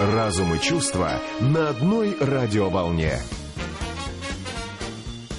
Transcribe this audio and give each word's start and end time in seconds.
Разум 0.00 0.54
и 0.54 0.60
чувства 0.60 1.12
на 1.40 1.68
одной 1.68 2.16
радиоволне. 2.20 3.18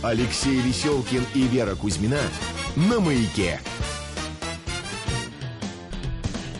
Алексей 0.02 0.60
Веселкин 0.60 1.24
и 1.34 1.44
Вера 1.44 1.76
Кузьмина 1.76 2.20
на 2.76 3.00
маяке. 3.00 3.60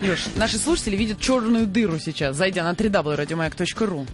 Леш, 0.02 0.28
наши 0.36 0.58
слушатели 0.58 0.96
видят 0.96 1.20
черную 1.20 1.66
дыру 1.66 1.98
сейчас, 1.98 2.36
зайдя 2.36 2.64
на 2.64 2.74
www.radiomayak.ru. 2.74 4.08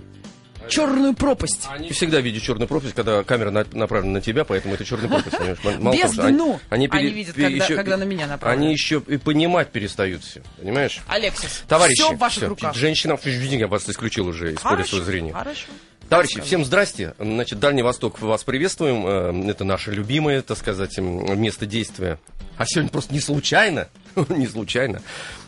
Черную 0.70 1.14
пропасть. 1.14 1.68
Они 1.70 1.90
всегда 1.92 2.22
видят 2.22 2.44
черную 2.44 2.68
пропасть, 2.68 2.94
когда 2.94 3.24
камера 3.24 3.52
на- 3.52 3.66
направлена 3.74 4.14
на 4.14 4.22
тебя, 4.22 4.46
поэтому 4.46 4.74
это 4.76 4.86
черная 4.86 5.10
пропасть. 5.10 5.38
понимаешь? 5.38 5.58
Мало 5.80 5.94
Без 5.96 6.12
того, 6.12 6.28
они- 6.28 6.38
дну. 6.38 6.60
Они 6.70 6.88
пере- 6.88 7.10
видят, 7.10 7.36
пере- 7.36 7.50
когда- 7.50 7.66
еще- 7.66 7.76
когда 7.76 7.98
на 7.98 8.04
меня 8.04 8.28
направлено. 8.28 8.64
Они 8.66 8.74
еще 8.74 9.02
и 9.08 9.18
понимать 9.18 9.70
перестают 9.72 10.24
все, 10.24 10.42
понимаешь? 10.58 11.00
Алексис, 11.08 11.64
Товарищи, 11.68 12.02
все 12.02 12.14
в 12.16 12.18
ваших 12.18 12.38
всё, 12.40 12.50
руках. 12.50 12.76
женщинам, 12.76 13.20
я 13.24 13.68
вас 13.68 13.90
исключил 13.90 14.28
уже 14.28 14.54
из 14.54 14.60
поля 14.60 14.84
своего 14.86 15.06
зрения. 15.06 15.34
хорошо. 15.34 15.68
Товарищи, 16.08 16.42
всем 16.42 16.66
здрасте. 16.66 17.14
Значит, 17.20 17.60
Дальний 17.60 17.84
Восток 17.84 18.20
вас 18.22 18.44
приветствуем. 18.44 19.06
Э, 19.46 19.50
Это 19.52 19.64
наше 19.64 19.92
любимое, 19.92 20.42
так 20.42 20.58
сказать, 20.58 20.98
место 20.98 21.66
действия. 21.68 22.18
А 22.58 22.66
сегодня 22.66 22.90
просто 22.90 23.14
не 23.14 23.20
случайно, 23.20 23.88
не 24.30 24.48
случайно. 24.48 25.02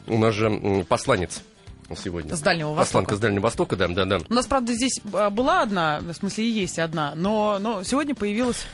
У 0.08 0.18
нас 0.20 0.34
же 0.36 0.48
м, 0.48 0.86
сегодня. 1.96 2.36
С 2.36 2.42
Дальнего 2.42 2.70
Востока. 2.70 2.86
Посланка 2.86 3.16
с 3.16 3.20
Дальнего 3.20 3.44
Востока, 3.44 3.76
да, 3.76 3.88
да, 3.88 4.06
да. 4.06 4.20
У 4.30 4.34
нас, 4.34 4.46
правда, 4.46 4.74
здесь 4.74 5.00
а, 5.14 5.30
была 5.30 5.62
одна, 5.62 6.00
в 6.02 6.14
смысле, 6.14 6.46
и 6.46 6.50
есть 6.52 6.80
одна, 6.80 7.14
но, 7.16 7.58
но 7.60 7.84
сегодня 7.84 8.16
появилась 8.16 8.66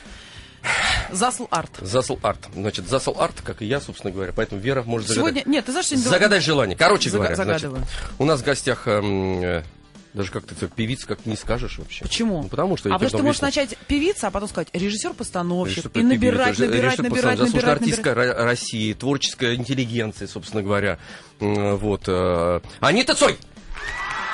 Засл 1.10 1.46
Арт. 1.50 1.70
Засл 1.80 2.18
Арт. 2.22 2.40
Значит, 2.54 2.88
Засл 2.88 3.14
Арт, 3.18 3.40
как 3.42 3.62
и 3.62 3.66
я, 3.66 3.80
собственно 3.80 4.12
говоря. 4.12 4.32
Поэтому 4.34 4.60
Вера 4.60 4.82
может 4.82 5.08
загадать. 5.08 5.34
Сегодня, 5.34 5.52
нет, 5.52 5.64
ты 5.64 5.72
знаешь, 5.72 5.86
сегодня... 5.86 6.08
Загадай 6.08 6.40
желание. 6.40 6.76
Короче 6.76 7.08
Зага- 7.10 7.34
говоря, 7.34 7.36
значит, 7.36 7.72
у 8.18 8.24
нас 8.24 8.40
в 8.40 8.44
гостях 8.44 8.86
эм, 8.86 9.42
э, 9.42 9.62
даже 10.18 10.32
как-то 10.32 10.52
ты 10.56 10.66
певица 10.66 11.06
как 11.06 11.24
не 11.26 11.36
скажешь 11.36 11.78
вообще. 11.78 12.02
Почему? 12.02 12.42
Ну, 12.42 12.48
потому 12.48 12.76
что 12.76 12.88
а 12.88 12.94
потому 12.94 13.08
что 13.08 13.18
ты 13.18 13.22
можешь 13.22 13.40
объясню. 13.40 13.62
начать 13.62 13.78
певица, 13.86 14.26
а 14.26 14.30
потом 14.32 14.48
сказать 14.48 14.68
режиссер-постановщик, 14.72 15.84
Режиссер, 15.84 16.00
и 16.00 16.02
набирать, 16.02 16.56
певица, 16.56 16.72
набирать, 16.72 16.98
набирать, 16.98 17.38
заслуженная 17.38 17.74
набирать, 17.74 17.82
артистка 17.82 18.10
набирать. 18.10 18.36
Ро- 18.36 18.44
России, 18.44 18.92
творческая 18.94 19.54
интеллигенция, 19.54 20.26
собственно 20.26 20.64
говоря. 20.64 20.98
Вот. 21.38 22.02
э, 22.08 22.60
Анита 22.80 23.14
Цой! 23.14 23.38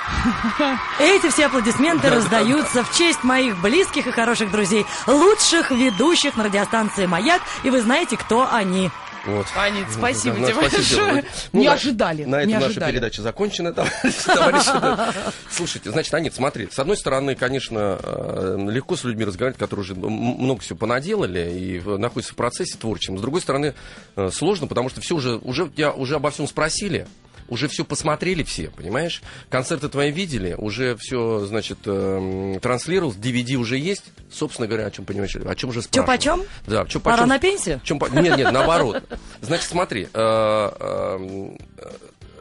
Эти 1.01 1.29
все 1.31 1.47
аплодисменты 1.47 2.09
раздаются 2.09 2.83
в 2.83 2.97
честь 2.97 3.23
моих 3.23 3.61
близких 3.61 4.07
и 4.07 4.11
хороших 4.11 4.51
друзей, 4.51 4.87
лучших 5.07 5.71
ведущих 5.71 6.37
на 6.37 6.45
радиостанции 6.45 7.05
«Маяк», 7.05 7.43
и 7.63 7.69
вы 7.69 7.83
знаете, 7.83 8.17
кто 8.17 8.51
они. 8.51 8.91
Вот. 9.27 9.47
Анит, 9.57 9.87
спасибо 9.93 10.37
Ну, 10.37 10.47
тебе 10.47 10.55
спасибо 10.69 10.77
большое. 11.03 11.23
тебе. 11.23 11.31
Не 11.61 11.67
на- 11.69 11.73
ожидали, 11.75 12.25
На 12.25 12.37
не 12.45 12.53
этом 12.53 12.55
наша 12.55 12.67
ожидали. 12.67 12.93
передача 12.93 13.23
закончена, 13.23 13.73
товарищи. 13.73 15.15
Слушайте, 15.51 15.91
значит, 15.91 16.13
Анит, 16.15 16.35
смотри, 16.35 16.69
с 16.71 16.79
одной 16.79 16.97
стороны, 16.97 17.35
конечно, 17.35 17.99
э, 18.03 18.57
легко 18.71 18.97
с 18.97 19.05
людьми 19.05 19.25
разговаривать, 19.25 19.59
которые 19.59 19.83
уже 19.85 19.95
много 19.95 20.61
всего 20.61 20.79
понаделали 20.79 21.51
и 21.59 21.81
находятся 21.99 22.33
в 22.35 22.37
процессе 22.37 22.77
творческом. 22.79 23.19
С 23.19 23.21
другой 23.21 23.41
стороны, 23.41 23.75
э, 24.17 24.31
сложно, 24.33 24.67
потому 24.67 24.89
что 24.91 25.01
все 25.01 25.15
уже, 25.17 25.37
уже, 25.37 25.69
тебя 25.69 25.93
уже 25.93 26.17
обо 26.17 26.31
всем 26.31 26.47
спросили. 26.47 27.07
Уже 27.55 27.69
все 27.69 27.85
посмотрели 27.85 28.43
все, 28.43 28.69
понимаешь? 28.69 29.23
Концерты 29.49 29.89
твои 29.89 30.11
видели, 30.11 30.57
уже 30.59 30.97
все, 30.97 31.47
значит, 31.47 31.79
эм, 31.87 32.59
транслировалось, 32.59 33.15
DVD 33.17 33.55
уже 33.55 33.79
есть. 33.79 34.03
Собственно 34.29 34.67
говоря, 34.67 34.87
о 34.87 34.91
чем 34.91 35.05
понимаешь, 35.05 35.37
о 35.37 35.55
чем 35.55 35.71
же 35.71 35.81
спрашивают? 35.81 36.07
почем? 36.07 36.43
Да, 36.67 36.85
Пора 36.85 37.17
почем? 37.19 37.29
на 37.29 37.39
пенсию? 37.39 37.81
Чем 37.85 38.01
Нет, 38.11 38.37
нет, 38.39 38.51
наоборот. 38.51 39.05
Значит, 39.41 39.69
смотри, 39.69 40.03
э, 40.03 40.09
э, 40.13 41.57
э, 41.79 41.91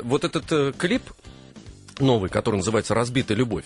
вот 0.01 0.23
этот 0.23 0.51
э, 0.51 0.73
клип 0.75 1.03
новый, 1.99 2.31
который 2.31 2.55
называется 2.55 2.95
«Разбитая 2.95 3.37
любовь». 3.37 3.65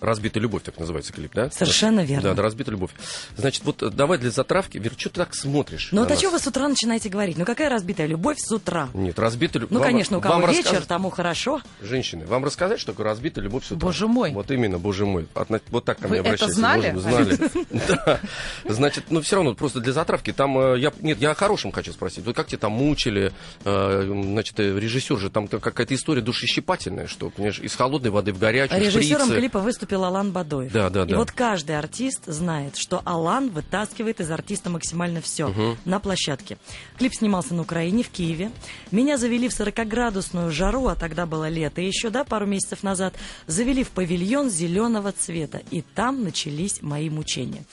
«Разбитая 0.00 0.42
любовь» 0.42 0.62
так 0.62 0.78
называется 0.78 1.12
клип, 1.12 1.32
да? 1.34 1.50
Совершенно 1.50 2.04
верно. 2.04 2.30
Да, 2.30 2.34
да, 2.34 2.42
«Разбитая 2.42 2.72
любовь». 2.72 2.90
Значит, 3.36 3.64
вот 3.64 3.82
э, 3.82 3.90
давай 3.90 4.18
для 4.18 4.30
затравки, 4.30 4.78
Вер, 4.78 4.92
что 4.96 5.10
ты 5.10 5.16
так 5.16 5.34
смотришь? 5.34 5.88
Ну 5.92 6.02
вот 6.02 6.10
о 6.10 6.16
чем 6.16 6.32
вы 6.32 6.38
с 6.38 6.46
утра 6.46 6.68
начинаете 6.68 7.08
говорить? 7.08 7.36
Ну 7.38 7.44
какая 7.44 7.68
разбитая 7.68 8.06
любовь 8.06 8.38
с 8.38 8.50
утра? 8.52 8.88
Нет, 8.94 9.18
«Разбитая 9.18 9.62
любовь». 9.62 9.72
Ну, 9.72 9.80
Вам- 9.80 9.88
конечно, 9.88 10.18
у 10.18 10.20
кого 10.20 10.34
вам 10.40 10.50
вечер, 10.50 10.64
рассказать- 10.64 10.88
тому 10.88 11.10
хорошо. 11.10 11.60
Женщины, 11.82 12.26
вам 12.26 12.44
рассказать, 12.44 12.80
что 12.80 12.92
такое 12.92 13.06
разбитая 13.06 13.44
любовь 13.44 13.64
с 13.64 13.72
утра? 13.72 13.78
Боже 13.86 14.06
мой. 14.06 14.32
Вот 14.32 14.50
именно, 14.50 14.78
боже 14.78 15.06
мой. 15.06 15.26
Отна- 15.34 15.60
Вот 15.70 15.84
так 15.84 15.98
ко 15.98 16.08
Вы 16.08 16.20
мне 16.20 16.30
это 16.30 16.48
знали? 16.52 16.90
Боже 16.92 17.08
Знали. 17.08 17.38
Значит, 18.64 19.04
ну 19.10 19.20
все 19.20 19.36
равно, 19.36 19.54
просто 19.54 19.80
для 19.80 19.92
затравки. 19.92 20.32
Там, 20.32 20.58
э, 20.58 20.78
я, 20.78 20.92
нет, 21.00 21.18
я 21.20 21.30
о 21.30 21.34
хорошем 21.34 21.72
хочу 21.72 21.92
спросить. 21.92 22.24
Вот 22.24 22.36
как 22.36 22.46
тебя 22.48 22.58
там 22.58 22.72
мучили? 22.72 23.32
э, 23.64 24.22
Значит, 24.28 24.58
режиссер 24.60 25.18
же, 25.18 25.30
там 25.30 25.48
какая-то 25.48 25.94
история 25.94 26.20
душещипательная, 26.22 27.06
что, 27.06 27.30
понимаешь, 27.30 27.58
из 27.60 27.74
холодной 27.74 28.10
воды 28.10 28.32
в 28.32 28.38
горячую, 28.38 28.80
Режиссером 28.80 29.28
клипа 29.30 29.58
выступил 29.58 29.87
Алан 29.96 30.32
Бадоев. 30.32 30.72
Да, 30.72 30.90
да, 30.90 31.04
И 31.04 31.08
да. 31.08 31.16
вот 31.16 31.30
каждый 31.32 31.78
артист 31.78 32.26
знает, 32.26 32.76
что 32.76 33.02
Алан 33.04 33.50
вытаскивает 33.50 34.20
из 34.20 34.30
артиста 34.30 34.70
максимально 34.70 35.20
все 35.20 35.76
на 35.84 35.98
площадке. 36.00 36.58
Клип 36.98 37.14
снимался 37.14 37.54
на 37.54 37.62
Украине, 37.62 38.02
в 38.02 38.10
Киеве. 38.10 38.50
Меня 38.90 39.16
завели 39.18 39.48
в 39.48 39.52
40-градусную 39.52 40.50
жару, 40.50 40.86
а 40.88 40.94
тогда 40.94 41.26
было 41.26 41.48
лето, 41.48 41.80
еще, 41.80 42.10
да, 42.10 42.24
пару 42.24 42.46
месяцев 42.46 42.82
назад, 42.82 43.14
завели 43.46 43.84
в 43.84 43.90
павильон 43.90 44.50
зеленого 44.50 45.12
цвета. 45.12 45.60
И 45.70 45.82
там 45.82 46.22
начались 46.24 46.82
мои 46.82 47.10
мучения. 47.10 47.64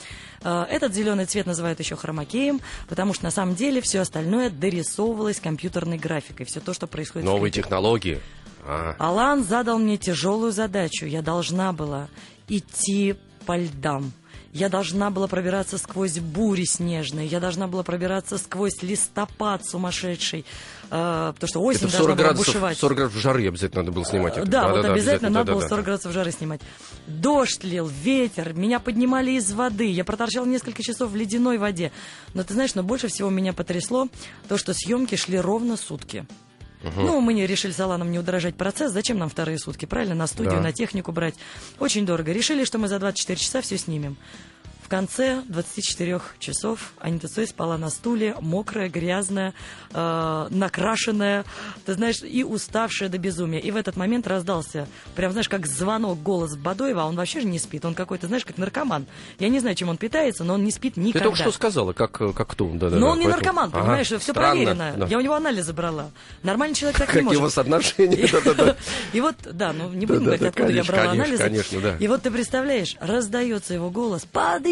Э, 0.44 0.64
Этот 0.70 0.94
зеленый 0.94 1.26
цвет 1.26 1.46
называют 1.46 1.80
еще 1.80 1.96
хромакеем, 1.96 2.62
потому 2.88 3.14
что 3.14 3.24
на 3.26 3.32
самом 3.32 3.56
деле 3.56 3.82
все 3.82 4.00
остальное 4.02 4.50
дорисовывалось 4.50 5.40
компьютерной 5.40 5.98
графикой. 5.98 6.46
Все 6.46 6.60
то, 6.60 6.74
что 6.74 6.88
происходит 6.88 7.28
в 7.28 7.32
Новые 7.32 7.52
клипе. 7.52 7.64
технологии. 7.64 8.20
А, 8.66 8.96
Алан 8.98 9.44
задал 9.44 9.78
мне 9.80 9.98
тяжелую 9.98 10.52
задачу. 10.52 11.06
Я 11.06 11.22
должна 11.22 11.72
была 11.72 12.08
идти 12.48 13.16
по 13.46 13.58
льдам. 13.58 14.12
Я 14.56 14.70
должна 14.70 15.10
была 15.10 15.28
пробираться 15.28 15.78
сквозь 15.78 16.18
бури 16.18 16.64
снежные. 16.64 17.28
Я 17.28 17.42
должна 17.42 17.68
была 17.68 17.84
пробираться 17.84 18.38
сквозь 18.38 18.82
листопад 18.82 19.66
сумасшедший. 19.66 20.46
э, 20.90 21.34
потому 21.36 21.48
что 21.48 21.62
осень 21.62 21.80
это 21.80 21.88
в 21.90 21.92
должна 21.92 22.00
40 22.00 22.18
была 22.18 22.28
градусов, 22.28 22.48
бушевать. 22.48 22.78
40 22.78 22.98
градусов 22.98 23.22
жары 23.22 23.48
обязательно 23.50 23.82
надо 23.82 23.92
было 23.92 24.06
снимать. 24.06 24.38
это. 24.38 24.48
Да, 24.48 24.70
вот 24.70 24.86
обязательно 24.86 25.30
надо 25.30 25.52
было 25.52 25.62
да-да-да. 25.62 25.76
40 25.76 25.86
градусов 25.86 26.12
жары 26.14 26.32
снимать. 26.32 26.62
Дождь 27.06 27.66
лил, 27.66 27.88
ветер, 27.88 28.54
меня 28.54 28.80
поднимали 28.80 29.32
из 29.32 29.52
воды. 29.52 29.92
Я 29.92 30.06
проторчала 30.06 30.46
несколько 30.46 30.82
часов 30.84 31.12
в 31.12 31.18
ледяной 31.18 31.58
воде. 31.58 31.92
Но 32.34 32.46
ты 32.46 32.54
знаешь, 32.54 32.76
но 32.76 32.82
больше 32.82 33.10
всего 33.10 33.30
меня 33.30 33.52
потрясло 33.52 34.08
то, 34.48 34.58
что 34.58 34.74
съемки 34.74 35.16
шли 35.16 35.38
ровно 35.38 35.76
сутки. 35.76 36.26
Ну, 36.96 37.22
мы 37.22 37.34
не 37.34 37.46
решили 37.48 37.72
с 37.72 37.80
Аланом 37.80 38.12
не 38.12 38.20
удорожать 38.20 38.56
процесс. 38.56 38.92
Зачем 38.92 39.18
нам 39.18 39.30
вторые 39.30 39.58
сутки, 39.58 39.86
правильно? 39.86 40.16
На 40.16 40.28
студию, 40.28 40.56
Да. 40.56 40.62
на 40.62 40.72
технику 40.74 41.12
брать. 41.12 41.36
Очень 41.80 42.06
дорого. 42.06 42.32
Решили, 42.32 42.64
что 42.66 42.78
мы 42.78 42.88
за 42.88 43.00
24 43.00 43.40
часа 43.40 43.62
все 43.62 43.78
снимем. 43.78 44.18
В 44.86 44.88
конце 44.88 45.42
24 45.48 46.22
часов 46.38 46.94
Анита 47.00 47.28
Цой 47.28 47.48
спала 47.48 47.76
на 47.76 47.90
стуле, 47.90 48.36
мокрая, 48.40 48.88
грязная, 48.88 49.56
э, 49.92 50.48
накрашенная, 50.52 51.44
ты 51.88 51.96
знаешь, 51.96 52.22
и 52.22 52.44
уставшая 52.44 53.10
до 53.10 53.18
безумия. 53.18 53.60
И 53.60 53.72
в 53.72 53.78
этот 53.78 53.98
момент 53.98 54.28
раздался, 54.28 54.88
прям, 55.16 55.32
знаешь, 55.32 55.50
как 55.50 55.66
звонок, 55.66 56.22
голос 56.22 56.56
Бадоева, 56.56 57.02
а 57.02 57.06
он 57.08 57.16
вообще 57.16 57.42
же 57.42 57.48
не 57.48 57.58
спит. 57.58 57.84
Он 57.84 57.96
какой-то, 57.96 58.28
знаешь, 58.28 58.46
как 58.46 58.60
наркоман. 58.60 59.08
Я 59.40 59.50
не 59.50 59.60
знаю, 59.60 59.76
чем 59.76 59.90
он 59.90 59.98
питается, 59.98 60.44
но 60.44 60.54
он 60.54 60.64
не 60.64 60.70
спит 60.70 60.94
Ты 60.94 61.02
никогда. 61.02 61.30
только 61.30 61.40
что 61.42 61.52
сказала, 61.52 61.94
как, 61.94 62.22
э, 62.22 62.32
как 62.32 62.50
кто. 62.50 62.70
Да, 62.76 62.92
да, 62.92 62.98
но 62.98 63.08
да, 63.08 63.12
он 63.14 63.20
не 63.20 63.26
поэтому- 63.26 63.44
наркоман, 63.44 63.70
Ага, 63.74 63.80
понимаешь, 63.80 64.06
все 64.08 64.20
странно, 64.20 64.40
проверено. 64.52 64.94
да. 64.98 65.08
Я 65.08 65.18
у 65.18 65.22
него 65.22 65.34
анализы 65.34 65.74
брала. 65.74 66.12
Нормальный 66.44 66.76
человек 66.76 67.00
так 67.00 67.08
не 67.08 67.14
Какие 67.14 67.24
может. 67.26 67.40
у 67.40 67.44
вас 67.44 67.58
отношения? 67.58 68.28
Да-да-да. 68.32 68.76
И 69.14 69.20
вот, 69.20 69.36
да, 69.52 69.74
ну 69.74 69.90
не 69.90 70.06
будем 70.06 70.26
говорить, 70.26 70.44
откуда 70.46 70.72
я 70.72 70.84
брала 70.84 71.10
анализы. 71.14 71.42
конечно, 71.42 71.82
да. 71.82 71.98
И 72.00 72.08
вот 72.08 72.22
ты 72.22 72.30
представляешь, 72.30 72.96
раздается 73.00 73.74
его 73.74 73.90
голос, 73.90 74.26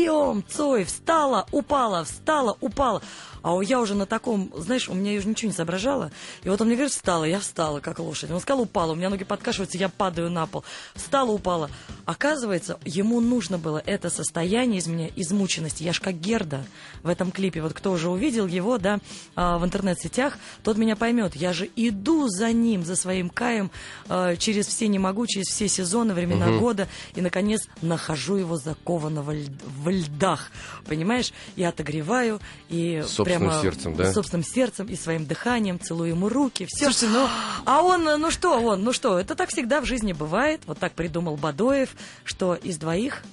подъем, 0.03 0.44
Цой, 0.50 0.84
встала, 0.84 1.46
упала, 1.52 2.03
встала, 2.03 2.58
упала. 2.62 3.02
А 3.44 3.59
я 3.62 3.81
уже 3.81 3.94
на 3.94 4.06
таком, 4.06 4.52
знаешь, 4.56 4.88
у 4.88 4.94
меня 4.94 5.18
уже 5.18 5.28
ничего 5.28 5.52
не 5.52 5.56
соображала. 5.56 6.12
И 6.44 6.50
вот 6.50 6.59
он 6.62 6.68
мне 6.68 6.78
говорит, 6.78 6.94
встала, 6.94 7.26
я 7.26 7.40
встала, 7.40 7.81
как 7.81 8.00
лошадь. 8.00 8.31
Он 8.31 8.40
сказал, 8.40 8.64
упала, 8.64 8.94
у 8.94 8.96
меня 8.96 9.09
ноги 9.09 9.26
подкашиваются, 9.26 9.78
я 9.78 9.90
падаю 9.90 10.31
на 10.31 10.48
пол. 10.48 10.63
Встала, 10.95 11.30
упала. 11.31 11.69
Оказывается, 12.06 12.80
ему 12.86 13.19
нужно 13.19 13.57
было 13.57 13.84
это 13.86 14.10
состояние 14.10 14.80
из 14.80 14.88
меня, 14.88 15.10
измученности. 15.16 15.84
Я 15.84 15.92
ж 15.92 16.00
как 16.00 16.16
Герда 16.19 16.66
в 17.04 17.10
этом 17.10 17.31
клипе. 17.31 17.62
Вот 17.62 17.74
кто 17.74 17.92
уже 17.92 18.10
увидел 18.10 18.48
его, 18.48 18.78
да, 18.78 19.00
а, 19.36 19.57
в 19.57 19.66
интернет-сетях, 19.66 20.38
тот 20.63 20.78
меня 20.78 20.95
поймет. 20.95 21.36
Я 21.36 21.51
же 21.51 21.69
иду 21.75 22.30
за 22.30 22.54
ним, 22.54 22.86
за 22.86 22.95
своим 22.95 23.30
Каем, 23.30 23.72
а, 24.07 24.38
через 24.38 24.68
все 24.68 24.88
не 24.88 25.00
могу, 25.00 25.28
через 25.28 25.48
все 25.48 25.68
сезоны, 25.68 26.13
времена 26.13 26.57
года, 26.60 26.88
и, 27.13 27.22
наконец, 27.22 27.68
нахожу 27.81 28.38
его 28.38 28.56
закованного 28.56 29.34
в 29.34 29.90
льдах, 29.90 30.50
понимаешь? 30.86 31.34
И 31.57 31.63
отогреваю, 31.63 32.40
и 32.69 33.04
Собственным 33.33 33.50
прямо 33.50 33.62
сердцем, 33.62 33.95
да? 33.95 34.13
собственным 34.13 34.44
сердцем 34.45 34.85
и 34.88 34.95
своим 34.95 35.25
дыханием 35.25 35.80
целую 35.80 36.09
ему 36.09 36.30
руки, 36.30 36.65
все. 36.68 36.85
Слушайте, 36.85 37.07
ну- 37.09 37.27
А 37.65 37.81
он, 37.81 38.03
ну 38.03 38.31
что 38.31 38.59
он, 38.59 38.83
ну 38.83 38.94
что, 38.94 39.19
это 39.19 39.35
так 39.35 39.50
всегда 39.50 39.81
в 39.81 39.85
жизни 39.85 40.13
бывает, 40.13 40.62
вот 40.65 40.80
так 40.80 40.94
придумал 40.94 41.38
Бадоев, 41.38 41.89
что 42.24 42.56
из 42.56 42.77
двоих 42.77 43.24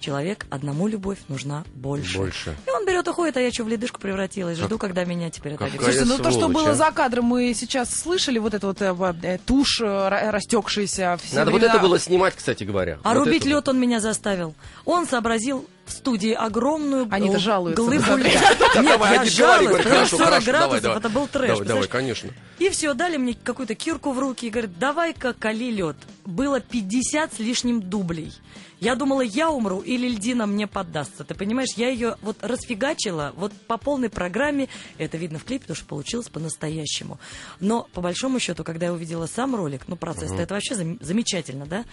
человек, 0.00 0.46
одному 0.50 0.88
любовь 0.88 1.18
нужна 1.28 1.64
больше. 1.74 2.18
Больше. 2.18 2.56
И 2.66 2.70
он 2.70 2.86
берет, 2.86 3.06
уходит, 3.08 3.36
а 3.36 3.40
я 3.40 3.50
что, 3.52 3.64
в 3.64 3.68
ледышку 3.68 4.00
превратилась. 4.00 4.58
Жду, 4.58 4.78
когда 4.78 5.04
меня 5.04 5.30
теперь 5.30 5.54
это 5.54 5.68
Слушайте, 5.68 6.04
ну 6.04 6.18
то, 6.18 6.30
что 6.30 6.48
было 6.48 6.70
а. 6.70 6.74
за 6.74 6.90
кадром, 6.90 7.24
мы 7.24 7.52
сейчас 7.54 7.92
слышали, 7.94 8.38
вот 8.38 8.54
это 8.54 8.66
вот 8.66 8.80
э, 8.80 8.94
э, 9.22 9.38
тушь 9.44 9.80
э, 9.80 9.84
ра- 9.84 10.30
растекшаяся. 10.30 11.18
Надо 11.32 11.50
вот 11.50 11.58
времена. 11.60 11.74
это 11.74 11.82
было 11.82 11.98
снимать, 11.98 12.34
кстати 12.36 12.64
говоря. 12.64 12.98
А 13.02 13.14
Вот 13.14 13.26
рубить 13.26 13.44
лед 13.44 13.68
он 13.68 13.78
меня 13.80 14.00
заставил. 14.00 14.54
Он 14.84 15.06
сообразил 15.06 15.68
в 15.88 15.92
студии 15.92 16.32
огромную 16.32 17.08
Они-то 17.10 17.36
э, 17.36 17.40
жалуются. 17.40 17.82
глыбу 17.82 18.16
Нет, 18.16 18.42
я 18.74 19.24
жалуюсь, 19.24 19.36
говори, 19.36 19.66
потому 19.66 19.82
хорошо, 19.82 20.06
что 20.06 20.16
40 20.16 20.28
хорошо, 20.28 20.52
давай, 20.52 20.68
градусов, 20.80 20.96
это 20.96 21.08
был 21.08 21.26
трэш. 21.26 21.58
Давай, 21.60 21.88
конечно. 21.88 22.30
И 22.58 22.68
все, 22.70 22.94
дали 22.94 23.16
мне 23.16 23.36
какую-то 23.42 23.74
кирку 23.74 24.12
в 24.12 24.18
руки 24.18 24.46
и 24.46 24.50
говорят, 24.50 24.78
давай-ка 24.78 25.32
кали 25.32 25.70
лед. 25.70 25.96
Было 26.24 26.60
50 26.60 27.34
с 27.34 27.38
лишним 27.38 27.80
дублей. 27.82 28.32
Я 28.80 28.94
думала, 28.94 29.22
я 29.22 29.50
умру 29.50 29.80
или 29.80 30.08
льдина 30.08 30.46
мне 30.46 30.66
поддастся. 30.66 31.24
Ты 31.24 31.34
понимаешь, 31.34 31.70
я 31.76 31.88
ее 31.88 32.16
вот 32.22 32.36
расфигачила 32.42 33.32
вот 33.36 33.52
по 33.52 33.76
полной 33.76 34.08
программе. 34.08 34.68
Это 34.98 35.16
видно 35.16 35.38
в 35.38 35.44
клипе, 35.44 35.62
потому 35.62 35.76
что 35.76 35.86
получилось 35.86 36.28
по-настоящему. 36.28 37.18
Но 37.60 37.88
по 37.92 38.00
большому 38.00 38.38
счету, 38.38 38.62
когда 38.62 38.86
я 38.86 38.92
увидела 38.92 39.26
сам 39.26 39.56
ролик, 39.56 39.88
ну 39.88 39.96
процесс 39.96 40.30
это 40.32 40.54
вообще 40.54 40.74
зам- 40.74 40.98
замечательно, 41.00 41.66
да? 41.66 41.84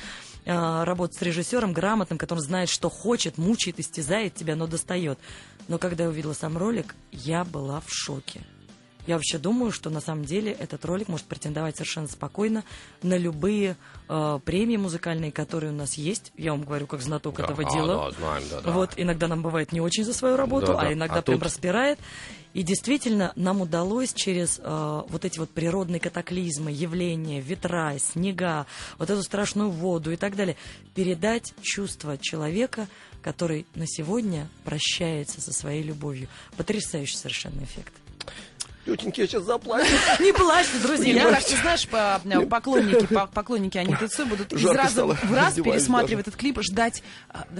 А, 0.46 0.86
работать 0.86 1.18
с 1.18 1.22
режиссером 1.22 1.74
грамотным, 1.74 2.20
который 2.20 2.40
знает, 2.40 2.70
что 2.70 2.90
хочет, 2.90 3.38
мучает, 3.38 3.80
истязает 3.80 4.36
тебя, 4.36 4.56
но 4.56 4.68
достает. 4.68 5.18
Но 5.68 5.80
когда 5.80 6.04
я 6.04 6.10
увидела 6.10 6.34
сам 6.34 6.58
ролик, 6.58 6.96
я 7.12 7.44
была 7.44 7.82
в 7.82 7.90
шоке. 7.92 8.42
Я 9.08 9.16
вообще 9.16 9.38
думаю, 9.38 9.72
что 9.72 9.90
на 9.90 10.02
самом 10.02 10.26
деле 10.26 10.52
этот 10.52 10.84
ролик 10.86 11.08
может 11.08 11.26
претендовать 11.28 11.76
совершенно 11.78 12.08
спокойно 12.08 12.64
на 13.04 13.18
любые 13.18 13.78
э, 14.10 14.40
премии 14.44 14.78
музыкальные, 14.78 15.32
которые 15.32 15.72
у 15.72 15.76
нас 15.76 15.94
есть. 15.96 16.32
Я 16.38 16.52
вам 16.52 16.64
говорю, 16.64 16.88
как 16.88 17.02
знаток 17.02 17.40
этого 17.40 17.64
Да, 17.64 17.70
дела. 17.70 18.10
да, 18.10 18.12
знаем, 18.18 18.44
да, 18.50 18.62
да. 18.62 18.72
Вот 18.72 18.94
иногда 18.98 19.28
нам 19.28 19.42
бывает 19.44 19.72
не 19.72 19.82
очень 19.82 20.04
за 20.04 20.14
свою 20.14 20.36
работу, 20.38 20.68
Да, 20.68 20.74
да. 20.74 20.80
а 20.88 20.94
иногда 20.94 21.20
А 21.20 21.22
прям 21.22 21.38
тут- 21.40 21.46
распирает. 21.46 22.00
И 22.54 22.64
действительно, 22.64 23.34
нам 23.36 23.60
удалось 23.62 24.14
через 24.14 24.60
э, 24.64 25.02
вот 25.10 25.26
эти 25.26 25.40
вот 25.40 25.50
природные 25.50 26.00
катаклизмы, 26.00 26.72
явления, 26.72 27.42
ветра, 27.42 27.98
снега, 28.00 28.66
вот 28.98 29.10
эту 29.10 29.22
страшную 29.24 29.70
воду 29.70 30.14
и 30.14 30.16
так 30.16 30.38
далее, 30.38 30.56
передать 30.96 31.54
чувство 31.62 32.18
человека, 32.18 32.88
который 33.22 33.66
на 33.76 33.86
сегодня 33.88 34.48
прощается 34.64 35.42
со 35.42 35.52
своей 35.52 35.84
любовью. 35.84 36.30
Потрясающий 36.56 37.18
совершенно 37.18 37.62
эффект. 37.64 37.94
Тетеньки, 38.86 39.22
я 39.22 39.28
сейчас 39.28 39.44
заплачу. 39.44 39.90
Не 40.20 40.32
плачьте, 40.32 40.78
друзья. 40.82 41.14
Мне 41.14 41.32
кажется, 41.34 41.56
знаешь, 41.58 41.88
по- 41.88 42.22
э, 42.24 42.42
поклонники, 42.46 43.06
по- 43.08 43.26
поклонники 43.28 43.78
Аниты 43.78 44.08
Цой 44.08 44.26
будут 44.26 44.54
из 44.54 44.60
Жарко 44.60 44.78
раза 44.84 44.92
стало. 44.92 45.14
в 45.16 45.34
раз 45.34 45.56
пересматривать 45.56 46.28
этот 46.28 46.36
клип, 46.40 46.60
ждать 46.62 47.02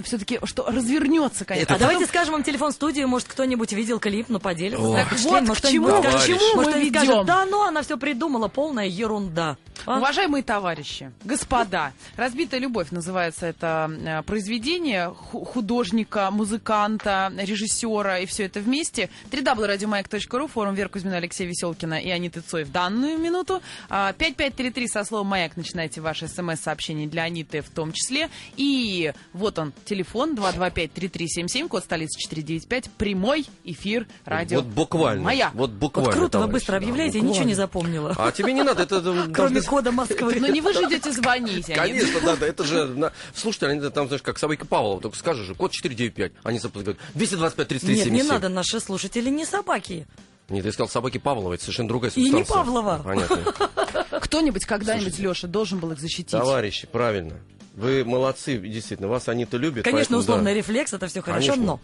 все-таки, 0.04 0.38
что 0.44 0.64
развернется, 0.70 1.44
конечно. 1.44 1.74
А 1.74 1.78
давайте 1.78 2.06
скажем 2.06 2.32
вам 2.34 2.42
телефон 2.44 2.72
студии, 2.72 3.02
может, 3.02 3.26
кто-нибудь 3.28 3.72
видел 3.72 3.98
клип, 3.98 4.26
ну, 4.28 4.38
поделится. 4.38 4.84
О. 4.84 5.04
Вот 5.22 5.42
может, 5.42 5.64
к 5.64 5.68
чему- 5.68 5.86
кто-нибудь 5.88 6.06
к 6.06 6.10
скажет, 6.20 6.26
чему 6.28 6.54
может, 6.56 6.74
мы 6.74 6.80
ведем. 6.80 7.02
скажет, 7.04 7.26
да 7.26 7.44
ну, 7.44 7.62
она 7.62 7.82
все 7.82 7.96
придумала, 7.98 8.48
полная 8.48 8.86
ерунда. 8.86 9.56
А? 9.84 9.98
Уважаемые 9.98 10.42
товарищи, 10.42 11.12
господа, 11.22 11.92
«Разбитая 12.16 12.60
любовь» 12.60 12.90
называется 12.92 13.46
это 13.46 13.90
э, 14.04 14.22
произведение 14.22 15.08
ху- 15.14 15.44
художника, 15.44 16.30
музыканта, 16.30 17.30
режиссера 17.36 18.18
и 18.20 18.26
все 18.26 18.44
это 18.44 18.60
вместе. 18.60 19.10
www.радиомаяк.ру, 19.30 20.48
форум 20.48 20.74
Вера 21.16 21.26
Кузьмина, 21.26 21.26
Алексея 21.26 21.48
Веселкина 21.48 21.94
и 22.00 22.10
Аниты 22.10 22.40
Цой 22.40 22.64
в 22.64 22.72
данную 22.72 23.18
минуту. 23.18 23.62
А, 23.88 24.12
5533 24.12 24.88
со 24.88 25.04
словом 25.04 25.28
«Маяк» 25.28 25.56
начинайте 25.56 26.00
ваши 26.00 26.28
смс-сообщения 26.28 27.06
для 27.06 27.22
Аниты 27.24 27.62
в 27.62 27.70
том 27.70 27.92
числе. 27.92 28.28
И 28.56 29.12
вот 29.32 29.58
он, 29.58 29.72
телефон 29.84 30.34
225-3377, 30.34 31.68
код 31.68 31.84
столицы 31.84 32.18
495, 32.20 32.90
прямой 32.92 33.46
эфир 33.64 34.06
радио 34.24 34.58
Вот 34.60 34.66
буквально. 34.66 35.22
«Маяк». 35.22 35.54
Вот 35.54 35.70
Вот 35.70 35.78
буквально. 35.78 36.12
круто, 36.12 36.38
вы 36.38 36.44
товарищи, 36.44 36.52
быстро 36.52 36.72
да, 36.72 36.78
объявляете, 36.78 37.18
я 37.18 37.24
ничего 37.24 37.44
не 37.44 37.54
запомнила. 37.54 38.14
А 38.16 38.30
тебе 38.32 38.52
не 38.52 38.62
надо, 38.62 38.82
это... 38.82 39.30
Кроме 39.32 39.62
кода 39.62 39.92
Москвы. 39.92 40.36
Ну 40.38 40.52
не 40.52 40.60
вы 40.60 40.72
же 40.72 40.82
идете 40.84 41.10
звонить, 41.12 41.70
Анита. 41.70 41.74
Конечно, 41.74 42.20
да, 42.20 42.36
да, 42.36 42.46
это 42.46 42.64
же... 42.64 43.12
Слушайте, 43.34 43.66
они 43.66 43.90
там, 43.90 44.06
знаешь, 44.06 44.22
как 44.22 44.38
Собайка 44.38 44.66
Павлова, 44.66 45.00
только 45.00 45.16
скажешь 45.16 45.46
же, 45.46 45.54
код 45.54 45.72
495, 45.72 46.32
они 46.42 46.58
говорят, 46.58 46.96
225 47.14 47.68
33 47.68 47.96
Нет, 47.96 48.06
не 48.06 48.20
77. 48.20 48.32
надо, 48.32 48.48
наши 48.48 48.80
слушатели 48.80 49.30
не 49.30 49.44
собаки. 49.44 50.06
Нет, 50.48 50.64
я 50.64 50.72
сказал 50.72 50.88
Собаки 50.88 51.18
Павлова, 51.18 51.54
это 51.54 51.62
совершенно 51.64 51.88
другая 51.88 52.12
И 52.14 52.20
не 52.20 52.30
субстанция. 52.30 52.54
Павлова. 52.54 53.00
Понятно. 53.04 54.20
Кто-нибудь 54.20 54.64
когда-нибудь, 54.64 55.18
Леша, 55.18 55.48
должен 55.48 55.78
был 55.80 55.92
их 55.92 56.00
защитить. 56.00 56.30
Товарищи, 56.30 56.86
правильно. 56.86 57.40
Вы 57.74 58.04
молодцы, 58.04 58.56
действительно, 58.56 59.08
вас 59.08 59.28
они-то 59.28 59.58
любят. 59.58 59.84
Конечно, 59.84 60.16
поэтому, 60.16 60.20
условный 60.20 60.52
да. 60.52 60.58
рефлекс, 60.58 60.92
это 60.94 61.08
все 61.08 61.20
хорошо, 61.20 61.52
Конечно. 61.52 61.66
но... 61.66 61.80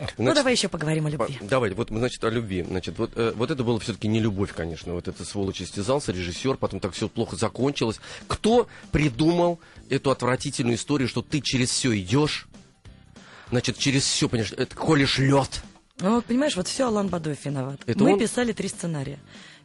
Ну, 0.00 0.24
Значит, 0.24 0.34
давай 0.34 0.52
еще 0.54 0.68
поговорим 0.68 1.06
о 1.06 1.10
любви. 1.10 1.38
По- 1.38 1.44
Давайте, 1.44 1.76
вот, 1.76 1.90
значит, 1.90 2.24
о 2.24 2.30
любви. 2.30 2.64
Значит, 2.64 2.98
вот, 2.98 3.12
э, 3.14 3.32
вот 3.36 3.50
это 3.52 3.62
было 3.62 3.78
все-таки 3.78 4.08
не 4.08 4.18
любовь, 4.18 4.52
конечно. 4.52 4.92
Вот 4.94 5.06
это 5.06 5.24
сволочь 5.24 5.62
истязался, 5.62 6.10
режиссер, 6.10 6.56
потом 6.56 6.80
так 6.80 6.92
все 6.92 7.08
плохо 7.08 7.36
закончилось. 7.36 8.00
Кто 8.26 8.66
придумал 8.90 9.60
эту 9.88 10.10
отвратительную 10.10 10.74
историю, 10.76 11.08
что 11.08 11.22
ты 11.22 11.40
через 11.40 11.70
все 11.70 11.96
идешь, 11.96 12.48
значит, 13.50 13.78
через 13.78 14.02
все, 14.02 14.28
понимаешь, 14.28 14.52
это 14.56 14.74
колешь 14.74 15.18
лед. 15.18 15.62
Ну, 16.00 16.14
вот, 16.16 16.24
понимаешь, 16.26 16.56
вот 16.56 16.68
все 16.68 16.86
Алан 16.86 17.08
Бадоев 17.08 17.44
виноват. 17.44 17.80
Это 17.86 18.02
Мы 18.02 18.12
он? 18.12 18.18
писали 18.18 18.52
три 18.52 18.68
сценария. 18.68 19.18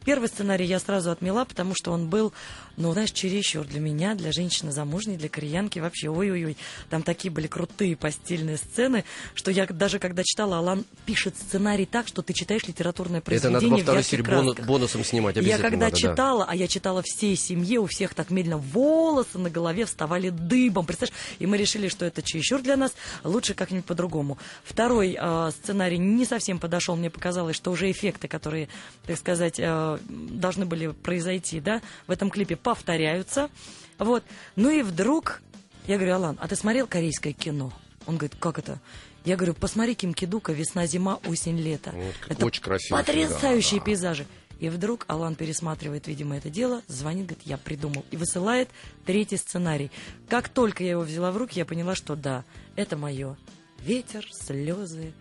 Первый 0.04 0.28
сценарий 0.28 0.66
я 0.66 0.78
сразу 0.78 1.10
отмела, 1.10 1.44
потому 1.44 1.74
что 1.74 1.90
он 1.92 2.08
был, 2.08 2.32
ну, 2.76 2.92
знаешь, 2.92 3.10
чересчур 3.10 3.64
для 3.64 3.80
меня, 3.80 4.14
для 4.14 4.32
женщины 4.32 4.70
замужней, 4.72 5.16
для 5.16 5.28
кореянки 5.28 5.78
вообще. 5.78 6.10
Ой-ой-ой, 6.10 6.56
там 6.90 7.02
такие 7.02 7.30
были 7.30 7.46
крутые 7.46 7.96
постельные 7.96 8.56
сцены, 8.58 9.04
что 9.34 9.50
я 9.50 9.66
даже 9.66 9.98
когда 9.98 10.22
читала, 10.24 10.58
Алан 10.58 10.84
пишет 11.06 11.36
сценарий 11.36 11.86
так, 11.86 12.08
что 12.08 12.22
ты 12.22 12.32
читаешь 12.32 12.66
литературное 12.66 13.18
Это 13.18 13.26
произведение 13.26 13.60
надо 13.60 13.76
во 13.76 13.82
второй 13.82 14.02
серии 14.02 14.22
красках. 14.22 14.66
бонусом 14.66 15.04
снимать 15.04 15.36
Я 15.36 15.58
когда 15.58 15.86
надо, 15.86 16.00
да. 16.00 16.10
читала, 16.10 16.46
а 16.48 16.54
я 16.54 16.68
читала 16.68 17.02
всей 17.04 17.36
семье, 17.36 17.80
у 17.80 17.86
всех 17.86 18.14
так 18.14 18.30
медленно 18.30 18.58
волосы 18.58 19.38
на 19.38 19.50
голове 19.50 19.86
вставали 19.86 20.30
дыбом, 20.30 20.86
представляешь? 20.86 21.18
И 21.38 21.46
мы 21.46 21.56
решили, 21.56 21.88
что 21.88 22.04
это 22.04 22.22
чересчур 22.22 22.60
для 22.60 22.76
нас, 22.76 22.92
лучше 23.22 23.54
как-нибудь 23.54 23.86
по-другому. 23.86 24.38
Второй 24.64 25.16
э, 25.18 25.50
сценарий 25.62 25.98
не 25.98 26.24
совсем 26.24 26.58
подошел, 26.58 26.96
мне 26.96 27.10
показалось, 27.10 27.56
что 27.56 27.70
уже 27.70 27.90
эффекты, 27.90 28.28
которые, 28.28 28.68
так 29.06 29.16
сказать, 29.16 29.58
э, 29.58 29.93
должны 30.08 30.66
были 30.66 30.88
произойти, 30.88 31.60
да, 31.60 31.80
в 32.06 32.10
этом 32.10 32.30
клипе 32.30 32.56
повторяются. 32.56 33.50
Вот. 33.98 34.24
Ну 34.56 34.70
и 34.70 34.82
вдруг, 34.82 35.42
я 35.86 35.96
говорю, 35.96 36.14
Алан, 36.14 36.38
а 36.40 36.48
ты 36.48 36.56
смотрел 36.56 36.86
корейское 36.86 37.32
кино? 37.32 37.72
Он 38.06 38.16
говорит, 38.16 38.36
как 38.38 38.58
это? 38.58 38.80
Я 39.24 39.36
говорю, 39.36 39.54
посмотри 39.54 39.94
Ким 39.94 40.12
Кидука, 40.12 40.52
весна, 40.52 40.86
зима, 40.86 41.18
осень, 41.26 41.58
лето. 41.58 41.92
Вот, 41.94 42.14
это 42.28 42.46
очень 42.46 42.62
красиво, 42.62 42.98
потрясающие 42.98 43.80
да. 43.80 43.86
пейзажи. 43.86 44.26
И 44.60 44.68
вдруг 44.68 45.04
Алан 45.08 45.34
пересматривает, 45.34 46.06
видимо, 46.06 46.36
это 46.36 46.50
дело, 46.50 46.82
звонит, 46.86 47.26
говорит, 47.26 47.46
я 47.46 47.58
придумал. 47.58 48.04
И 48.10 48.16
высылает 48.16 48.68
третий 49.04 49.36
сценарий. 49.36 49.90
Как 50.28 50.48
только 50.48 50.84
я 50.84 50.92
его 50.92 51.02
взяла 51.02 51.32
в 51.32 51.36
руки, 51.36 51.58
я 51.58 51.64
поняла, 51.64 51.94
что 51.94 52.16
да, 52.16 52.44
это 52.76 52.96
мое. 52.96 53.36
Ветер, 53.80 54.26
слезы. 54.30 55.12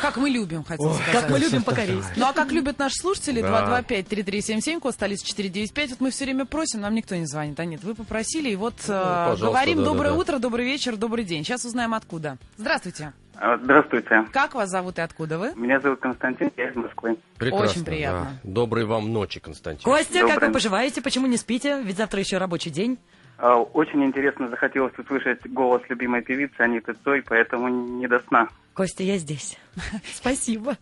Как 0.00 0.16
мы 0.16 0.30
любим, 0.30 0.64
хотел 0.64 0.94
сказать. 0.94 1.12
Как 1.12 1.30
мы 1.30 1.38
любим 1.38 1.62
по-корейски. 1.62 2.12
Ну 2.16 2.26
а 2.26 2.32
как 2.32 2.52
любят 2.52 2.78
наши 2.78 2.94
слушатели, 2.96 3.40
Да. 3.40 3.82
225-3377, 3.88 4.80
код 4.80 4.94
столицы 4.94 5.26
495. 5.26 5.90
Вот 5.90 6.00
мы 6.00 6.10
все 6.10 6.24
время 6.24 6.44
просим, 6.44 6.80
нам 6.80 6.94
никто 6.94 7.16
не 7.16 7.26
звонит. 7.26 7.58
А 7.58 7.64
нет, 7.64 7.82
вы 7.82 7.94
попросили, 7.94 8.50
и 8.50 8.56
вот 8.56 8.74
э, 8.86 8.88
пожалуйста, 8.88 9.46
говорим 9.46 9.78
да, 9.78 9.84
доброе 9.84 10.10
да. 10.10 10.16
утро, 10.16 10.38
добрый 10.38 10.64
вечер, 10.64 10.96
добрый 10.96 11.24
день. 11.24 11.44
Сейчас 11.44 11.64
узнаем 11.64 11.94
откуда. 11.94 12.38
Здравствуйте. 12.56 13.12
А, 13.34 13.56
Здравствуйте. 13.56 14.24
Как 14.32 14.54
вас 14.54 14.70
зовут 14.70 14.98
и 14.98 15.00
откуда 15.00 15.38
вы? 15.38 15.52
Меня 15.56 15.80
зовут 15.80 16.00
Константин, 16.00 16.52
я 16.56 16.68
из 16.70 16.76
Москвы. 16.76 17.16
Прекрасно, 17.38 17.66
Очень 17.68 17.84
приятно. 17.84 18.38
да. 18.44 18.50
Доброй 18.50 18.84
вам 18.84 19.12
ночи, 19.12 19.40
Константин. 19.40 19.82
Костя, 19.82 20.26
как 20.28 20.42
вы 20.42 20.52
поживаете? 20.52 21.02
Почему 21.02 21.26
не 21.26 21.36
спите? 21.36 21.80
Ведь 21.82 21.96
завтра 21.96 22.20
еще 22.20 22.38
рабочий 22.38 22.70
день. 22.70 22.98
А, 23.42 23.56
Очень 23.56 24.04
интересно 24.04 24.48
захотелось 24.48 24.96
услышать 24.96 25.44
голос 25.50 25.82
любимой 25.88 26.22
певицы 26.22 26.60
Аниты 26.60 26.94
Цой, 27.02 27.22
поэтому 27.22 27.68
не 27.68 28.06
до 28.06 28.20
сна. 28.20 28.48
Костя, 28.72 29.02
я 29.02 29.18
здесь. 29.18 29.58
Спасибо. 30.14 30.76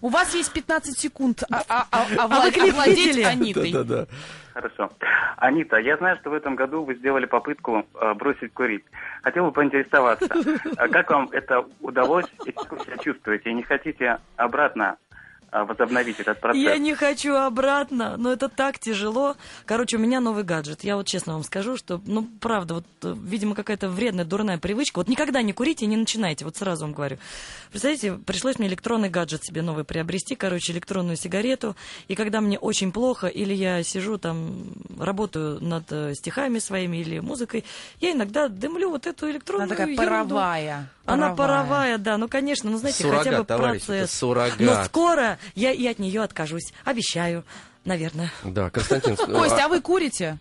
У 0.00 0.08
вас 0.08 0.34
есть 0.34 0.52
15 0.52 0.98
секунд 0.98 1.44
а- 1.48 1.62
а- 1.68 1.86
а- 1.92 2.06
А 2.18 2.26
овла- 2.26 2.42
вы 2.42 2.50
клип 2.50 2.72
овладеть 2.74 2.98
видели? 2.98 3.22
Анитой. 3.22 3.72
Да-да-да. 3.72 4.06
Хорошо. 4.52 4.90
Анита, 5.36 5.76
я 5.76 5.96
знаю, 5.98 6.16
что 6.20 6.30
в 6.30 6.34
этом 6.34 6.56
году 6.56 6.82
вы 6.82 6.96
сделали 6.96 7.26
попытку 7.26 7.86
а, 7.94 8.14
бросить 8.14 8.52
курить. 8.54 8.84
Хотел 9.22 9.44
бы 9.44 9.52
поинтересоваться, 9.52 10.26
как 10.90 11.10
вам 11.10 11.28
это 11.30 11.64
удалось 11.80 12.26
и 12.44 12.50
как 12.50 12.72
вы 12.72 12.80
себя 12.80 12.96
чувствуете? 12.98 13.50
И 13.50 13.54
не 13.54 13.62
хотите 13.62 14.18
обратно 14.34 14.96
возобновить 15.52 16.20
этот 16.20 16.40
процесс. 16.40 16.62
Я 16.62 16.78
не 16.78 16.94
хочу 16.94 17.34
обратно, 17.34 18.16
но 18.16 18.32
это 18.32 18.48
так 18.48 18.78
тяжело. 18.78 19.36
Короче, 19.66 19.96
у 19.96 20.00
меня 20.00 20.20
новый 20.20 20.44
гаджет. 20.44 20.84
Я 20.84 20.96
вот 20.96 21.06
честно 21.06 21.34
вам 21.34 21.42
скажу, 21.44 21.76
что, 21.76 22.00
ну, 22.06 22.26
правда, 22.40 22.74
вот, 22.74 22.84
э, 23.02 23.14
видимо, 23.24 23.54
какая-то 23.54 23.88
вредная, 23.88 24.24
дурная 24.24 24.58
привычка. 24.58 24.98
Вот 24.98 25.08
никогда 25.08 25.42
не 25.42 25.52
курите 25.52 25.84
и 25.84 25.88
не 25.88 25.96
начинайте, 25.96 26.44
вот 26.44 26.56
сразу 26.56 26.84
вам 26.84 26.92
говорю. 26.92 27.18
Представляете, 27.70 28.12
пришлось 28.24 28.58
мне 28.58 28.68
электронный 28.68 29.08
гаджет 29.08 29.44
себе 29.44 29.62
новый 29.62 29.84
приобрести, 29.84 30.36
короче, 30.36 30.72
электронную 30.72 31.16
сигарету. 31.16 31.76
И 32.08 32.14
когда 32.14 32.40
мне 32.40 32.58
очень 32.58 32.92
плохо, 32.92 33.26
или 33.26 33.52
я 33.54 33.82
сижу 33.82 34.18
там, 34.18 34.72
работаю 34.98 35.62
над 35.62 35.84
э, 35.90 36.14
стихами 36.14 36.58
своими 36.58 36.98
или 36.98 37.18
музыкой, 37.18 37.64
я 38.00 38.12
иногда 38.12 38.48
дымлю 38.48 38.90
вот 38.90 39.06
эту 39.06 39.30
электронную 39.30 39.66
Она 39.66 39.74
такая 39.76 39.88
ерунду. 39.88 40.04
паровая. 40.36 40.90
Она 41.06 41.34
паровая, 41.34 41.98
да, 41.98 42.16
ну, 42.18 42.28
конечно, 42.28 42.70
ну, 42.70 42.78
знаете, 42.78 43.02
Суррогат, 43.02 43.24
хотя 43.24 43.38
бы 43.38 43.44
товарищ, 43.44 43.84
процесс. 43.84 44.04
это 44.10 44.16
суррогат. 44.16 44.60
Но 44.60 44.84
скоро 44.84 45.38
я 45.54 45.72
и 45.72 45.86
от 45.86 45.98
нее 45.98 46.22
откажусь, 46.22 46.72
обещаю, 46.84 47.44
наверное. 47.84 48.30
Да, 48.44 48.70
Константин. 48.70 49.16
Костя, 49.16 49.64
а 49.64 49.68
вы 49.68 49.80
курите? 49.80 50.38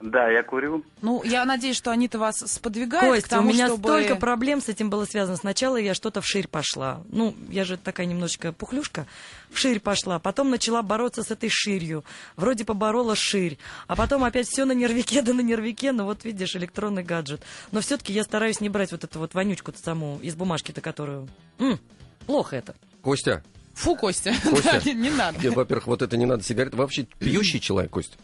Да, 0.00 0.30
я 0.30 0.42
курю. 0.42 0.82
Ну, 1.02 1.22
я 1.24 1.44
надеюсь, 1.44 1.76
что 1.76 1.90
Анита 1.90 2.18
вас 2.18 2.38
сподвигает 2.38 3.04
к 3.04 3.06
Костя, 3.08 3.28
тому, 3.28 3.50
у 3.50 3.52
меня 3.52 3.66
чтобы... 3.66 3.82
столько 3.82 4.16
проблем 4.16 4.62
с 4.62 4.70
этим 4.70 4.88
было 4.88 5.04
связано. 5.04 5.36
Сначала 5.36 5.76
я 5.76 5.92
что-то 5.92 6.22
вширь 6.22 6.48
пошла. 6.48 7.02
Ну, 7.10 7.34
я 7.50 7.64
же 7.64 7.76
такая 7.76 8.06
немножечко 8.06 8.52
пухлюшка. 8.52 9.06
Вширь 9.50 9.78
пошла. 9.78 10.18
Потом 10.18 10.48
начала 10.48 10.82
бороться 10.82 11.22
с 11.22 11.30
этой 11.30 11.50
ширью. 11.50 12.02
Вроде 12.36 12.64
поборола 12.64 13.14
ширь. 13.14 13.58
А 13.88 13.94
потом 13.94 14.24
опять 14.24 14.48
все 14.48 14.64
на 14.64 14.72
нервике, 14.72 15.20
да 15.20 15.34
на 15.34 15.42
нервике. 15.42 15.92
Ну, 15.92 16.04
вот 16.06 16.24
видишь, 16.24 16.56
электронный 16.56 17.02
гаджет. 17.02 17.42
Но 17.70 17.82
все-таки 17.82 18.14
я 18.14 18.24
стараюсь 18.24 18.62
не 18.62 18.70
брать 18.70 18.92
вот 18.92 19.04
эту 19.04 19.18
вот 19.18 19.34
вонючку-то 19.34 19.78
саму 19.78 20.18
из 20.22 20.34
бумажки-то, 20.34 20.80
которую... 20.80 21.28
М, 21.58 21.78
плохо 22.26 22.56
это. 22.56 22.74
Костя, 23.02 23.44
Фу, 23.74 23.96
Костя, 23.96 24.32
Костя. 24.50 24.72
Да, 24.72 24.80
не, 24.84 24.94
не 24.94 25.10
надо. 25.10 25.38
Нет, 25.42 25.54
во-первых, 25.54 25.86
вот 25.86 26.02
это 26.02 26.16
не 26.16 26.26
надо 26.26 26.42
сигарет. 26.42 26.74
Вообще 26.74 27.06
пьющий 27.18 27.60
человек, 27.60 27.90
Костя. 27.90 28.16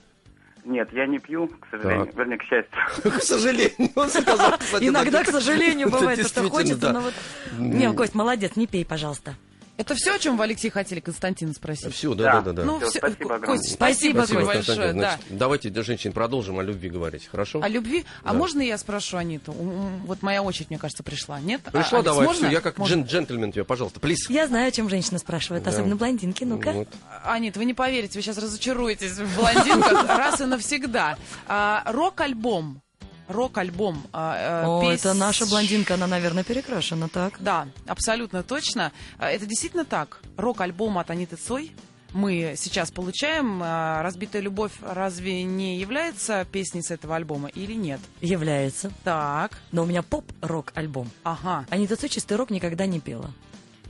Нет, 0.65 0.89
я 0.93 1.07
не 1.07 1.21
пью, 1.21 1.47
к 1.47 1.67
сожалению. 1.71 2.07
Так. 2.07 2.17
Вернее, 2.17 2.39
к 2.39 2.43
счастью. 2.43 3.13
К 3.19 3.23
сожалению, 3.23 3.91
он 3.95 4.09
сказал, 4.09 4.59
кстати, 4.59 4.85
Иногда, 4.85 5.23
к 5.23 5.29
сожалению, 5.29 5.89
бывает, 5.91 6.27
что 6.27 6.49
хочется, 6.51 6.93
но 6.93 7.01
вот... 7.01 7.15
Не, 7.57 7.93
Кость, 7.93 8.17
молодец, 8.17 8.57
не 8.57 8.67
пей, 8.67 8.85
пожалуйста. 8.85 9.37
Это 9.77 9.95
все, 9.95 10.15
о 10.15 10.19
чем 10.19 10.37
вы, 10.37 10.45
Алексей, 10.45 10.71
хотели 10.71 11.01
Константина 11.01 11.53
спросить? 11.53 11.93
Все, 11.95 12.15
да, 12.15 12.33
да, 12.35 12.41
да, 12.41 12.53
да. 12.53 12.65
Ну, 12.65 12.79
Всё, 12.79 12.89
все, 12.91 12.99
спасибо. 12.99 13.39
Кость, 13.41 13.73
спасибо, 13.75 14.19
Спасибо, 14.21 14.45
большое. 14.47 14.93
Да. 14.93 15.17
Значит, 15.19 15.21
давайте, 15.31 15.69
для 15.71 15.83
женщин, 15.83 16.13
продолжим 16.13 16.59
о 16.59 16.63
любви 16.63 16.89
говорить, 16.89 17.29
хорошо? 17.31 17.61
О 17.63 17.69
любви. 17.69 18.05
А 18.25 18.33
Да. 18.33 18.39
можно 18.39 18.61
я 18.63 18.79
спрошу 18.79 19.19
Аниту? 19.19 19.53
Вот 19.53 20.23
моя 20.23 20.43
очередь, 20.43 20.71
мне 20.71 20.79
кажется, 20.79 21.03
пришла. 21.03 21.41
Нет? 21.41 21.61
А, 21.67 21.71
Пришла, 21.71 21.99
Алекс, 21.99 22.05
давай, 22.05 22.27
можно? 22.27 22.47
все, 22.49 22.55
я 22.57 22.61
как 22.63 22.79
Можно? 22.79 22.95
джен- 23.03 23.07
джентльмен 23.07 23.53
тебе, 23.53 23.65
пожалуйста, 23.65 24.01
плиз. 24.01 24.31
Я 24.31 24.47
знаю, 24.47 24.69
о 24.69 24.71
чем 24.71 24.89
женщина 24.89 25.19
спрашивает, 25.19 25.63
Да. 25.65 25.71
особенно 25.71 25.97
блондинки. 25.97 26.45
Ну-ка. 26.45 26.73
Вот. 26.73 26.89
Анит, 27.25 27.57
вы 27.57 27.65
не 27.67 27.75
поверите, 27.75 28.19
вы 28.19 28.23
сейчас 28.23 28.39
разочаруетесь 28.39 29.13
в 29.13 29.37
блондинках 29.37 30.09
раз 30.09 30.41
и 30.41 30.45
навсегда. 30.47 31.19
А, 31.47 31.83
Рок-альбом. 31.93 32.81
Рок-альбом. 33.29 34.03
а, 34.13 34.63
а, 34.65 34.79
О, 34.79 34.81
пес- 34.83 35.01
это 35.01 35.15
наша 35.15 35.47
блондинка, 35.47 35.95
она, 35.95 36.07
наверное, 36.07 36.45
перекрашена, 36.45 37.09
так? 37.09 37.35
Да, 37.41 37.69
абсолютно 37.87 38.43
точно. 38.43 38.93
А, 39.19 39.31
Это 39.31 39.47
действительно 39.47 39.85
так. 39.85 40.21
Рок-альбом 40.37 40.99
от 40.99 41.11
Аниты 41.11 41.37
Цой 41.37 41.73
мы 42.13 42.55
сейчас 42.57 42.91
получаем. 42.91 43.61
А, 43.63 44.03
«Разбитая 44.03 44.41
любовь» 44.41 44.73
разве 44.81 45.43
не 45.43 45.79
является 45.79 46.47
песней 46.51 46.83
с 46.83 46.91
этого 46.91 47.17
альбома 47.17 47.49
или 47.49 47.75
нет? 47.75 48.01
Является. 48.21 48.91
Так, 49.05 49.59
Но 49.73 49.83
у 49.83 49.87
меня 49.87 50.03
поп-рок 50.03 50.73
альбом. 50.75 51.11
ага. 51.25 51.67
Анита 51.69 51.97
Цой 51.97 52.09
чистый 52.09 52.37
рок 52.37 52.51
никогда 52.51 52.87
не 52.87 53.01
пела. 53.01 53.31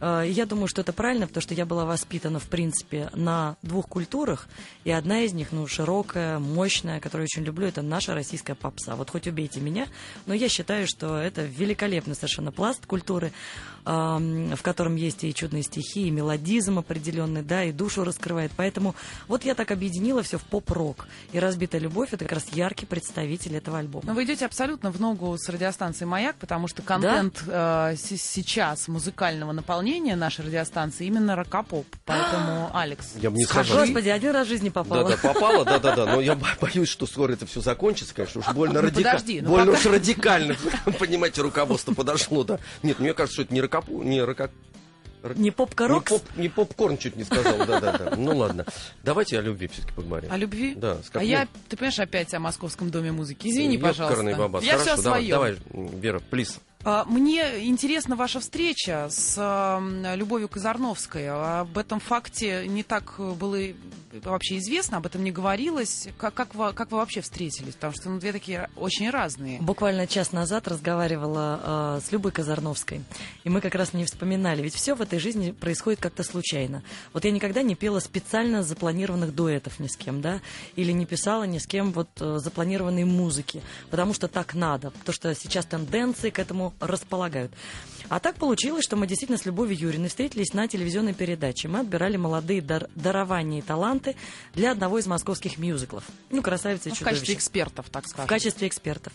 Э, 0.00 0.24
Я 0.28 0.46
думаю, 0.46 0.68
что 0.68 0.80
это 0.82 0.92
правильно, 0.92 1.26
потому 1.26 1.42
что 1.42 1.54
я 1.54 1.66
была 1.66 1.84
воспитана, 1.84 2.38
в 2.38 2.48
принципе, 2.48 3.10
на 3.14 3.56
двух 3.62 3.88
культурах, 3.88 4.48
и 4.84 4.90
одна 4.90 5.20
из 5.22 5.32
них, 5.32 5.52
ну, 5.52 5.66
широкая, 5.66 6.38
мощная, 6.38 7.00
которую 7.00 7.26
я 7.30 7.36
очень 7.36 7.46
люблю, 7.46 7.66
это 7.66 7.82
наша 7.82 8.14
российская 8.14 8.54
попса. 8.54 8.96
Вот 8.96 9.10
хоть 9.10 9.26
убейте 9.26 9.60
меня, 9.60 9.86
но 10.26 10.34
я 10.34 10.48
считаю, 10.48 10.86
что 10.86 11.16
это 11.16 11.42
великолепный 11.42 12.14
совершенно 12.14 12.52
пласт 12.52 12.86
культуры, 12.86 13.32
в 13.90 14.58
котором 14.62 14.96
есть 14.96 15.22
и 15.24 15.32
чудные 15.32 15.62
стихи, 15.62 16.08
и 16.08 16.10
мелодизм 16.10 16.78
определенный, 16.80 17.42
да, 17.42 17.62
и 17.64 17.72
душу 17.72 18.02
раскрывает. 18.04 18.50
Поэтому 18.56 18.94
вот 19.28 19.44
я 19.44 19.54
так 19.54 19.70
объединила 19.70 20.22
все 20.22 20.38
в 20.38 20.42
поп-рок. 20.42 21.06
И 21.32 21.38
«Разбитая 21.38 21.80
любовь»— 21.80 22.08
это 22.12 22.24
как 22.24 22.32
раз 22.32 22.46
яркий 22.52 22.84
представитель 22.86 23.54
этого 23.56 23.78
альбома. 23.78 24.04
Но 24.06 24.14
вы 24.14 24.24
идете 24.24 24.44
абсолютно 24.44 24.90
в 24.90 25.00
ногу 25.00 25.36
с 25.38 25.48
радиостанцией 25.48 26.08
«Маяк», 26.08 26.34
потому 26.36 26.66
что 26.68 26.82
контент 26.82 27.42
э, 27.46 27.94
с- 27.96 28.20
сейчас 28.20 28.88
музыкального 28.88 29.52
наполнения 29.52 30.16
нашей 30.16 30.44
радиостанции 30.46 31.06
именно 31.06 31.36
рокопоп. 31.36 31.86
Поэтому, 32.04 32.70
Алекс, 32.74 33.06
Я 33.20 33.30
бы 33.30 33.36
не 33.38 33.44
сказал. 33.44 33.78
Господи, 33.86 34.08
один 34.08 34.32
раз 34.32 34.46
в 34.46 34.50
жизни 34.50 34.68
попала. 34.68 35.08
Да, 35.10 35.16
да, 35.22 35.32
попало, 35.32 35.64
да, 35.64 35.78
да, 35.78 35.94
да. 35.94 36.06
Но 36.06 36.20
я 36.20 36.34
бо- 36.34 36.46
боюсь, 36.60 36.88
что 36.88 37.06
скоро 37.06 37.32
это 37.32 37.46
все 37.46 37.60
закончится, 37.60 38.14
конечно, 38.14 38.40
уж 38.40 38.48
больно 38.48 38.80
Ну, 38.80 38.88
радикально. 38.88 39.10
подожди, 39.18 39.40
ну, 39.42 39.48
больно 39.50 39.66
пока- 39.72 39.78
уж 39.78 39.86
радикально, 39.94 40.56
понимаете, 40.98 41.42
руководство 41.42 41.94
подошло, 41.94 42.42
да. 42.44 42.58
Нет, 42.82 42.98
мне 42.98 43.14
кажется, 43.14 43.34
что 43.34 43.42
это 43.42 43.54
не 43.54 43.60
рокопу, 43.76 44.02
не 44.02 44.23
рока... 44.23 44.50
Не 45.35 45.50
попка 45.50 45.88
Не, 45.88 46.00
поп, 46.00 46.23
не 46.37 46.49
попкорн 46.49 46.99
чуть 46.99 47.16
не 47.16 47.25
сказал, 47.25 47.59
да, 47.66 47.80
да, 47.80 47.99
да. 47.99 48.16
Ну 48.16 48.37
ладно. 48.37 48.64
Давайте 49.02 49.38
о 49.38 49.40
любви 49.42 49.66
все-таки 49.66 49.92
поговорим. 49.95 50.30
О 50.30 50.37
любви? 50.37 50.75
Да, 50.76 50.99
А 51.14 51.25
я, 51.25 51.49
ты 51.68 51.76
понимаешь, 51.76 51.99
опять 51.99 52.33
о 52.35 52.38
Московском 52.38 52.90
доме 52.90 53.11
музыки. 53.12 53.49
Извини, 53.49 53.78
пожалуйста. 53.78 54.37
Бабас. 54.37 54.62
Я 54.62 54.76
все 54.78 54.85
Хорошо, 54.90 55.02
давай, 55.02 55.26
свое. 55.26 55.30
давай, 55.30 55.56
Вера, 55.99 56.21
плиз. 56.21 56.61
А, 56.88 57.04
Мне 57.04 57.66
интересна 57.66 58.14
ваша 58.14 58.38
встреча 58.38 59.08
с 59.10 59.36
Любовью 60.14 60.48
Казарновской. 60.48 61.28
Об 61.28 61.76
этом 61.76 61.98
факте 61.98 62.64
не 62.68 62.84
так 62.84 63.14
было 63.18 63.58
вообще 64.24 64.58
известно, 64.58 64.98
об 64.98 65.06
этом 65.06 65.24
не 65.24 65.32
говорилось. 65.32 66.08
Как, 66.18 66.34
как, 66.34 66.54
вы, 66.54 66.72
как 66.72 66.90
вы 66.90 66.98
вообще 66.98 67.20
встретились? 67.20 67.74
Потому 67.74 67.92
что 67.94 68.10
ну, 68.10 68.18
две 68.18 68.32
такие 68.32 68.70
очень 68.76 69.10
разные. 69.10 69.60
Буквально 69.60 70.06
час 70.06 70.32
назад 70.32 70.68
разговаривала 70.68 71.98
э, 71.98 72.06
с 72.06 72.12
Любой 72.12 72.32
Казарновской, 72.32 73.02
и 73.44 73.50
мы 73.50 73.60
как 73.60 73.74
раз 73.74 73.92
не 73.92 74.04
вспоминали, 74.04 74.62
ведь 74.62 74.74
все 74.74 74.94
в 74.94 75.02
этой 75.02 75.18
жизни 75.18 75.50
происходит 75.50 76.00
как-то 76.00 76.22
случайно. 76.22 76.82
Вот 77.12 77.24
я 77.24 77.30
никогда 77.30 77.62
не 77.62 77.74
пела 77.74 78.00
специально 78.00 78.62
запланированных 78.62 79.34
дуэтов 79.34 79.78
ни 79.80 79.86
с 79.86 79.96
кем, 79.96 80.20
да, 80.20 80.40
или 80.76 80.92
не 80.92 81.06
писала 81.06 81.44
ни 81.44 81.58
с 81.58 81.66
кем 81.66 81.92
вот 81.92 82.08
э, 82.20 82.38
запланированной 82.38 83.04
музыки, 83.04 83.62
потому 83.90 84.14
что 84.14 84.28
так 84.28 84.54
надо, 84.54 84.90
потому 84.90 85.14
что 85.14 85.34
сейчас 85.34 85.66
тенденции 85.66 86.30
к 86.30 86.38
этому 86.38 86.72
располагают. 86.80 87.52
А 88.09 88.21
так 88.21 88.37
получилось, 88.37 88.85
что 88.85 88.95
мы 88.97 89.06
действительно 89.06 89.38
с 89.38 89.45
Любовью 89.47 89.76
Юриной 89.76 90.09
встретились 90.09 90.52
на 90.54 90.68
телевизионной 90.68 91.12
передаче. 91.14 91.66
Мы 91.68 91.80
отбирали 91.80 92.16
молодые 92.16 92.62
дар- 92.62 92.88
дарования 92.95 93.59
и 93.59 93.62
таланты 93.62 94.14
для 94.54 94.71
одного 94.73 94.99
из 94.99 95.06
московских 95.06 95.59
мюзиклов. 95.59 96.04
Ну, 96.30 96.40
«Красавица 96.42 96.88
и 96.88 96.90
Ну, 96.90 96.95
в 96.95 96.99
чудовище». 96.99 97.18
качестве 97.21 97.35
экспертов, 97.35 97.87
так 97.90 98.04
В 98.04 98.09
скажем. 98.09 98.28
качестве 98.28 98.68
экспертов. 98.68 99.12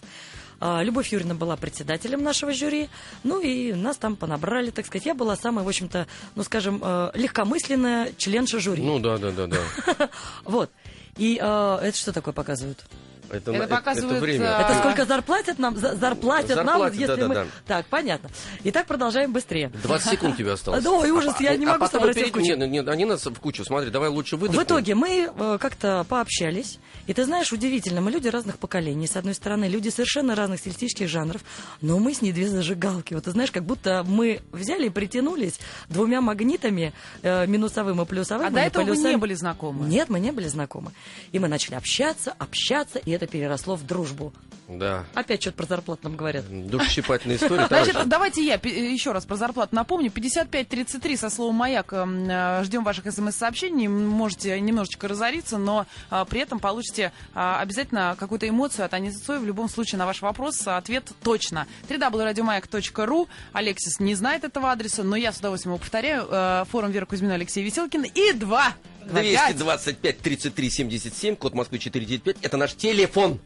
А, 0.60 0.84
Любовь 0.84 1.08
Юрьевна 1.12 1.36
была 1.36 1.56
председателем 1.56 2.22
нашего 2.22 2.52
жюри, 2.54 2.90
ну 3.24 3.40
и 3.40 3.74
нас 3.74 3.98
там 3.98 4.16
понабрали, 4.16 4.70
так 4.72 4.86
сказать. 4.86 5.06
Я 5.06 5.16
была 5.16 5.36
самая, 5.36 5.64
в 5.66 5.68
общем-то, 5.68 6.06
ну, 6.36 6.44
скажем, 6.44 6.80
э, 6.84 7.12
легкомысленная 7.16 8.12
членша 8.18 8.60
жюри. 8.60 8.84
Ну 8.84 9.00
да, 9.00 9.18
да, 9.18 9.32
да, 9.32 9.48
да. 9.48 10.10
Вот. 10.44 10.70
И 11.18 11.40
э, 11.42 11.80
это 11.82 11.98
что 11.98 12.12
такое 12.14 12.34
показывают? 12.34 12.84
Это, 13.32 13.52
Это 13.52 13.68
показывает, 13.68 14.22
время. 14.22 14.58
а, 14.58 14.62
Это 14.62 14.80
сколько 14.80 15.06
зарплатят 15.06 15.58
нам? 15.60 15.78
За- 15.78 15.96
Зарплатят, 15.96 16.58
нам, 16.58 16.66
Зарплатят, 16.68 17.00
если 17.00 17.22
мы... 17.24 17.36
да-да-да. 17.36 17.50
Так, 17.66 17.86
понятно. 17.88 18.30
Итак, 18.66 18.88
продолжаем 18.88 19.32
быстрее. 19.32 19.70
20 19.84 20.12
секунд 20.12 20.38
тебе 20.38 20.52
осталось. 20.54 20.84
Да, 20.84 20.92
ой, 21.00 21.12
ужас, 21.12 21.40
я 21.40 21.56
не 21.56 21.66
а 21.66 21.70
могу 21.74 21.88
собрать 21.88 22.18
в 22.18 22.32
кучу. 22.32 22.46
Нет, 22.46 22.60
нет, 22.70 22.88
они 22.88 23.06
нас 23.06 23.26
в 23.26 23.34
кучу. 23.40 23.64
Смотри, 23.64 23.90
давай 23.90 24.10
лучше 24.10 24.36
В 24.38 24.40
выдохнем. 24.42 24.64
итоге 24.64 24.96
мы 24.96 25.30
э, 25.36 25.58
как-то 25.60 26.06
пообщались, 26.08 26.80
и 27.08 27.14
ты 27.14 27.24
знаешь, 27.26 27.52
удивительно, 27.54 28.02
мы 28.02 28.12
люди 28.12 28.28
разных 28.28 28.58
поколений, 28.58 29.08
с 29.08 29.16
одной 29.16 29.34
стороны, 29.34 29.66
люди 29.66 29.90
совершенно 29.90 30.36
разных 30.36 30.60
стилистических 30.60 31.08
жанров, 31.08 31.42
но 31.82 31.98
мы 32.00 32.14
с 32.14 32.22
ней 32.22 32.32
две 32.32 32.48
зажигалки. 32.48 33.14
Вот 33.14 33.24
ты 33.26 33.32
знаешь, 33.32 33.52
как 33.52 33.64
будто 33.64 34.04
мы 34.08 34.42
взяли 34.52 34.88
и 34.88 34.90
притянулись 34.90 35.60
двумя 35.90 36.22
магнитами, 36.22 36.94
э, 37.22 37.48
минусовым 37.48 38.02
и 38.02 38.06
плюсовым. 38.06 38.48
А 38.48 38.50
или 38.50 38.56
до 38.56 38.62
этого 38.62 38.84
вы 38.84 38.90
полюсами. 38.92 39.12
не 39.12 39.18
были 39.18 39.34
знакомы? 39.36 39.88
Нет, 39.88 40.10
мы 40.10 40.20
не 40.20 40.32
были 40.32 40.48
знакомы. 40.48 40.92
И 41.32 41.40
мы 41.40 41.48
начали 41.48 41.76
общаться, 41.76 42.34
общаться, 42.38 43.00
и 43.00 43.12
это 43.22 43.32
переросло 43.32 43.76
в 43.76 43.86
дружбу. 43.86 44.34
Да. 44.68 45.06
Опять 45.16 45.42
что-то 45.42 45.58
про 45.58 45.66
зарплату 45.66 46.02
нам 46.04 46.16
говорят. 46.16 46.46
Душесчипательная 46.50 47.36
история. 47.42 47.68
Значит, 47.68 48.08
давайте 48.08 48.46
я 48.46 48.56
еще 48.56 49.12
раз 49.12 49.26
про 49.26 49.36
зарплату 49.36 49.76
напомню. 49.76 50.10
5533 50.10 51.18
со 51.18 51.30
словом 51.30 51.56
«Маяк». 51.56 51.92
эм, 51.94 52.26
э, 52.30 52.64
Ждем 52.64 52.84
ваших 52.84 53.12
смс-сообщений. 53.12 53.88
Можете 53.88 54.60
немножечко 54.60 55.08
разориться, 55.08 55.58
но 55.58 55.88
а, 56.10 56.26
при 56.26 56.42
этом 56.42 56.60
получите 56.60 57.12
а, 57.34 57.60
обязательно 57.60 58.16
какую-то 58.18 58.48
эмоцию 58.48 58.86
от 58.86 58.94
Аниты 58.94 59.18
Цой. 59.18 59.40
В 59.40 59.46
любом 59.46 59.68
случае 59.68 60.00
на 60.00 60.06
ваш 60.06 60.22
вопрос 60.22 60.66
ответ 60.66 61.12
точно. 61.22 61.68
www.radiomayak.ru 61.90 63.28
Алексис 63.52 64.00
не 64.00 64.16
знает 64.16 64.44
этого 64.44 64.72
адреса, 64.72 65.04
но 65.04 65.16
я 65.16 65.34
с 65.34 65.40
удовольствием 65.40 65.74
его 65.74 65.80
повторяю. 65.80 66.28
Э, 66.30 66.64
Форум 66.72 66.92
Вера 66.92 67.06
Кузьмина, 67.06 67.34
Алексей 67.34 67.64
Веселкин. 67.64 68.04
И 68.04 68.34
два. 68.34 68.74
Два 69.06 69.22
пять. 69.22 69.56
225 69.58 70.20
33 70.20 70.70
77, 70.70 71.36
код 71.36 71.54
Москвы 71.54 71.80
495. 71.80 72.38
Это 72.42 72.58
наш 72.58 72.74
телефон. 72.76 73.40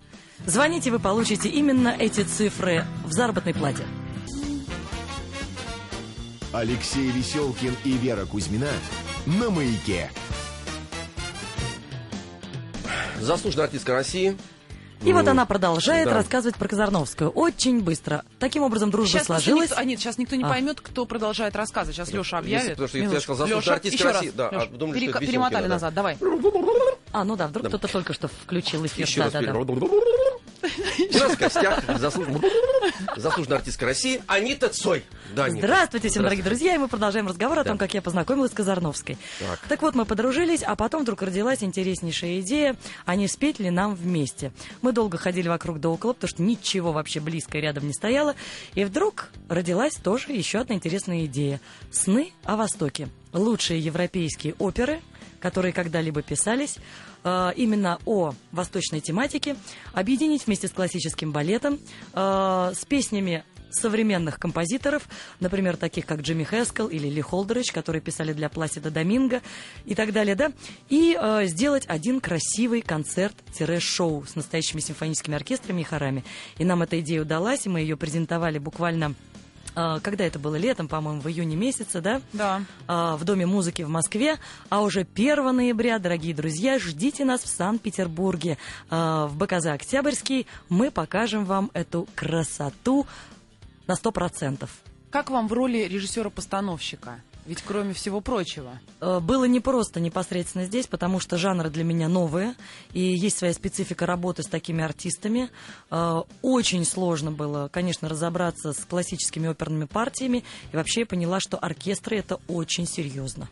Звоните, 0.46 0.92
вы 0.92 1.00
получите 1.00 1.50
именно 1.50 1.96
эти 1.98 2.22
цифры 2.22 2.86
в 3.06 3.12
заработной 3.12 3.54
плате. 3.54 3.84
Алексей 6.52 7.10
Веселкин 7.12 7.76
и 7.84 7.94
Вера 7.94 8.26
Кузьмина 8.26 8.72
на 9.26 9.50
маяке. 9.50 10.10
Заслуженная 13.20 13.66
артистка 13.66 13.94
России. 13.94 14.38
И 15.06 15.14
вот 15.14 15.28
она 15.28 15.46
продолжает 15.46 16.08
да. 16.08 16.16
рассказывать 16.16 16.56
про 16.58 16.68
Казарновскую. 16.68 17.30
Очень 17.30 17.82
быстро. 17.82 18.24
Таким 18.40 18.64
образом, 18.64 18.90
дружба 18.90 19.12
Сейчас 19.20 19.28
сложилась. 19.28 19.70
Никто, 19.70 19.80
а 19.80 19.84
нет, 19.84 20.00
сейчас 20.00 20.18
никто 20.18 20.36
не 20.36 20.44
А. 20.44 20.50
поймет, 20.50 20.82
кто 20.82 21.06
продолжает 21.06 21.56
рассказывать. 21.56 21.96
Сейчас 21.96 22.12
Леша 22.12 22.38
Если- 22.40 22.56
объявит. 22.56 22.70
потому 22.72 22.88
что 22.88 22.98
я 22.98 23.04
Минуточку. 23.04 23.34
сказал, 23.36 23.48
заслуженная 23.48 23.62
Лёша, 23.62 23.74
артистка 23.76 23.96
еще 24.10 24.12
России. 24.14 24.28
раз. 24.28 24.36
Да, 24.36 24.50
а 24.50 24.54
Лёш, 24.56 24.68
думали, 24.70 24.98
что 24.98 25.06
перека- 25.06 25.18
это 25.18 25.28
перемотали 25.28 25.64
да. 25.64 25.70
назад. 25.70 25.94
Давай. 25.94 26.18
А, 27.12 27.24
ну 27.24 27.36
да, 27.36 27.48
вдруг 27.48 27.68
кто-то 27.68 27.88
только 27.88 28.14
что 28.14 28.28
включил 28.28 28.86
эфир. 28.86 29.06
Еще 29.06 29.20
Да, 29.20 29.24
раз. 29.26 29.34
да, 29.34 29.42
да. 29.42 29.54
У 29.54 31.20
нас 31.20 31.32
в 31.36 31.38
гостях 31.40 31.84
заслуженная, 32.00 32.42
заслуженная 33.18 33.58
артистка 33.60 33.86
России 33.86 34.22
Анита 34.26 34.70
Цой. 34.70 35.04
Да, 35.36 35.46
Анита. 35.46 35.68
Здравствуйте 35.68 36.10
всем, 36.10 36.24
дорогие 36.24 36.44
друзья, 36.44 36.74
и 36.74 36.78
мы 36.80 36.88
продолжаем 36.88 37.28
разговор 37.28 37.60
о 37.60 37.64
том, 37.64 37.78
Да. 37.78 37.86
как 37.86 37.94
я 37.94 38.02
познакомилась 38.02 38.52
с 38.52 38.54
Казарновской. 38.56 39.18
Так. 39.40 39.60
Так 39.70 39.82
вот, 39.84 39.94
мы 39.94 40.06
подружились, 40.06 40.64
а 40.66 40.76
потом 40.76 41.04
вдруг 41.04 41.22
родилась 41.22 41.62
интереснейшая 41.64 42.40
идея, 42.40 42.76
а 43.06 43.16
не 43.16 43.28
спеть 43.28 43.60
ли 43.60 43.70
нам 43.70 43.94
вместе. 43.96 44.52
Мы 44.82 44.92
долго 44.96 45.20
ходили 45.20 45.48
вокруг 45.48 45.80
да 45.80 45.90
около, 45.90 46.14
потому 46.14 46.30
что 46.30 46.42
ничего 46.42 46.92
вообще 46.92 47.20
близко 47.20 47.60
и 47.60 47.62
рядом 47.62 47.86
не 47.86 47.94
стояло, 47.94 48.34
и 48.74 48.84
вдруг 48.84 49.30
родилась 49.48 49.94
тоже 49.94 50.32
еще 50.32 50.60
одна 50.60 50.74
интересная 50.74 51.26
идея. 51.26 51.62
Сны 51.92 52.32
о 52.44 52.56
Востоке. 52.56 53.10
Лучшие 53.34 53.80
европейские 53.80 54.56
оперы, 54.58 55.02
которые 55.40 55.74
когда-либо 55.74 56.24
писались, 56.24 56.78
э, 57.24 57.52
именно 57.56 58.00
о 58.06 58.34
восточной 58.52 59.02
тематике, 59.02 59.56
объединить 59.94 60.48
вместе 60.48 60.68
с 60.68 60.72
классическим 60.72 61.32
балетом, 61.32 61.78
э, 62.14 62.72
с 62.74 62.84
песнями 62.86 63.44
современных 63.76 64.40
композиторов, 64.40 65.08
например, 65.40 65.78
таких 65.78 66.06
как 66.06 66.22
Джимми 66.22 66.44
Хэскел 66.44 66.88
или 66.88 67.10
Ли 67.10 67.22
Холдерич, 67.22 67.72
которые 67.72 68.02
писали 68.02 68.34
для 68.34 68.50
Пласида 68.50 68.92
Доминго 68.92 69.42
и 69.86 69.96
так 69.96 70.14
далее, 70.14 70.36
да, 70.36 70.52
и 70.90 71.18
э, 71.20 71.46
сделать 71.46 71.86
один 71.88 72.20
красивый 72.20 72.82
концерт-шоу 72.82 74.26
с 74.26 74.36
настоящими 74.36 74.80
симфоническими 74.80 75.36
оркестрами 75.36 75.82
и 75.82 75.84
хорами. 75.84 76.24
И 76.58 76.66
нам 76.66 76.82
эта 76.82 77.00
идея 77.00 77.22
удалась, 77.22 77.66
и 77.66 77.70
мы 77.70 77.82
ее 77.82 77.98
презентовали 77.98 78.58
буквально 78.58 79.16
э, 79.76 80.00
когда 80.02 80.26
это 80.26 80.40
было 80.40 80.56
летом, 80.56 80.88
по-моему, 80.88 81.22
в 81.22 81.28
июне 81.28 81.56
месяце, 81.56 82.02
да? 82.02 82.22
Да. 82.34 82.62
а, 82.88 83.18
в 83.18 83.24
Доме 83.24 83.46
музыки 83.46 83.82
в 83.82 83.90
Москве. 83.90 84.38
А 84.70 84.82
уже 84.82 85.02
1 85.02 85.56
ноября, 85.56 86.00
дорогие 86.00 86.34
друзья, 86.34 86.80
ждите 86.80 87.26
нас 87.26 87.42
в 87.42 87.48
Санкт-Петербурге. 87.48 88.58
А, 88.90 89.28
в 89.28 89.38
БКЗ 89.38 89.68
«Октябрьский» 89.68 90.48
мы 90.70 90.92
покажем 90.92 91.46
вам 91.46 91.72
эту 91.74 92.08
красоту 92.16 93.06
на 93.88 93.94
100%. 93.94 94.68
Как 95.10 95.30
вам 95.30 95.48
в 95.48 95.54
роли 95.54 95.80
режиссера-постановщика? 95.88 97.22
Ведь 97.46 97.62
кроме 97.62 97.94
всего 97.94 98.22
прочего. 98.22 98.80
Э, 99.02 99.20
Было 99.20 99.44
непросто 99.46 100.00
непосредственно 100.00 100.66
здесь, 100.66 100.88
потому 100.88 101.20
что 101.20 101.38
жанры 101.38 101.70
для 101.70 101.84
меня 101.84 102.08
новые, 102.08 102.56
и 102.92 103.00
есть 103.02 103.38
своя 103.38 103.54
специфика 103.54 104.08
работы 104.08 104.42
с 104.42 104.48
такими 104.48 104.84
артистами. 104.84 105.52
Э, 105.92 106.24
Очень 106.42 106.84
сложно 106.86 107.32
было, 107.32 107.70
конечно, 107.72 108.10
разобраться 108.10 108.74
с 108.74 108.80
классическими 108.86 109.48
оперными 109.48 109.86
партиями, 109.86 110.44
и 110.74 110.76
вообще 110.76 111.02
я 111.02 111.06
поняла, 111.06 111.40
что 111.40 111.58
оркестры 111.58 112.18
это 112.18 112.40
очень 112.48 112.88
серьезно. 112.88 113.48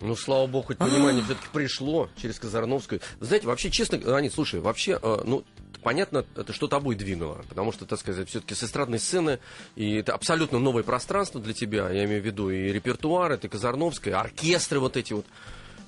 Ну, 0.00 0.16
слава 0.16 0.46
богу, 0.46 0.68
хоть 0.68 0.78
понимание 0.78 1.22
все-таки 1.24 1.46
пришло 1.52 2.08
через 2.20 2.38
Казарновскую. 2.38 3.00
Знаете, 3.20 3.46
вообще, 3.46 3.70
честно, 3.70 4.16
Анит, 4.16 4.34
слушай, 4.34 4.60
вообще, 4.60 4.98
э, 5.02 5.22
ну, 5.24 5.44
понятно, 5.80 6.24
это 6.36 6.52
что 6.52 6.68
тобой 6.68 6.94
двинуло, 6.94 7.44
потому 7.48 7.72
что, 7.72 7.86
так 7.86 7.98
сказать, 7.98 8.28
все-таки 8.28 8.54
с 8.54 8.62
эстрадной 8.64 8.98
сцены, 8.98 9.38
и 9.76 9.94
это 9.96 10.14
абсолютно 10.14 10.58
новое 10.58 10.82
пространство 10.82 11.40
для 11.40 11.54
тебя, 11.54 11.90
я 11.90 12.04
имею 12.04 12.22
в 12.22 12.26
виду 12.26 12.50
и 12.50 12.72
репертуар, 12.72 13.32
это 13.32 13.48
Казарновская, 13.48 14.18
оркестры 14.18 14.80
вот 14.80 14.96
эти 14.96 15.12
вот. 15.12 15.26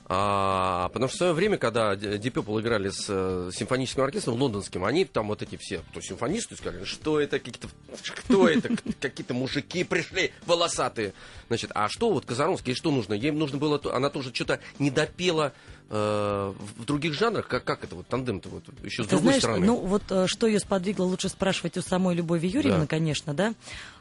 А, 0.07 0.91
потому 0.91 1.09
что 1.09 1.17
в 1.17 1.19
свое 1.19 1.33
время, 1.33 1.57
когда 1.57 1.95
Deep 1.95 2.33
Purple 2.35 2.61
играли 2.61 2.91
с 2.91 3.07
э, 3.09 3.51
симфоническим 3.55 4.03
оркестром 4.03 4.35
лондонским, 4.41 4.85
они 4.85 5.07
там 5.07 5.29
вот 5.29 5.41
эти 5.41 5.57
все, 5.57 5.81
кто 5.91 6.03
симфонисты, 6.03 6.57
сказали, 6.57 6.85
что 6.85 7.19
это, 7.19 7.39
какие-то, 7.39 7.69
кто 8.15 8.47
это, 8.47 8.69
какие-то 9.01 9.33
мужики 9.33 9.83
пришли 9.83 10.33
волосатые. 10.45 11.15
Значит, 11.49 11.71
а 11.75 11.89
что 11.89 12.11
вот 12.11 12.27
Казаровский, 12.27 12.75
что 12.75 12.91
нужно? 12.91 13.15
Ей 13.15 13.31
нужно 13.31 13.57
было, 13.57 13.79
то- 13.79 13.95
она 13.95 14.11
тоже 14.11 14.35
что-то 14.35 14.61
не 14.79 14.91
допела 14.91 15.55
в 15.91 16.85
других 16.87 17.15
жанрах, 17.15 17.47
как, 17.47 17.65
как 17.65 17.85
это 17.85 17.95
вот, 17.95 18.07
тандем-то 18.07 18.49
вот, 18.49 18.65
еще 18.83 19.05
с 19.05 19.07
Ты 19.07 19.11
другой 19.17 19.25
знаешь, 19.25 19.43
стороны. 19.43 19.67
ну 19.67 19.77
вот 19.77 20.03
э, 20.11 20.27
что 20.27 20.47
ее 20.47 20.59
сподвигло, 20.59 21.05
лучше 21.05 21.29
спрашивать 21.29 21.77
у 21.77 21.83
самой 21.83 22.15
Любови 22.15 22.47
Юрьевны, 22.49 22.81
Да. 22.81 22.87
конечно, 22.87 23.35
да. 23.35 23.55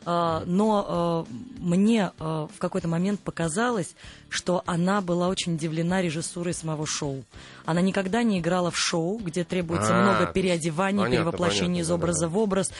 А, 0.05 0.43
но 0.45 1.25
э, 1.29 1.33
мне 1.59 2.11
э, 2.19 2.23
в 2.53 2.57
какой-то 2.59 2.87
момент 2.87 3.19
показалось, 3.21 3.95
что 4.29 4.63
она 4.65 5.01
была 5.01 5.27
очень 5.29 5.55
удивлена 5.55 6.01
режиссурой 6.01 6.53
самого 6.53 6.85
шоу. 6.85 7.23
Она 7.65 7.81
никогда 7.81 8.23
не 8.23 8.39
играла 8.39 8.71
в 8.71 8.77
шоу, 8.77 9.17
где 9.19 9.43
требуется 9.43 9.97
А, 9.97 10.01
много 10.01 10.31
переодеваний, 10.31 10.99
понятно, 10.99 11.17
перевоплощений 11.17 11.81
из 11.81 11.87
понятно, 11.87 11.95
образа 11.95 12.19
да-да. 12.21 12.33
в 12.33 12.37
образ. 12.37 12.71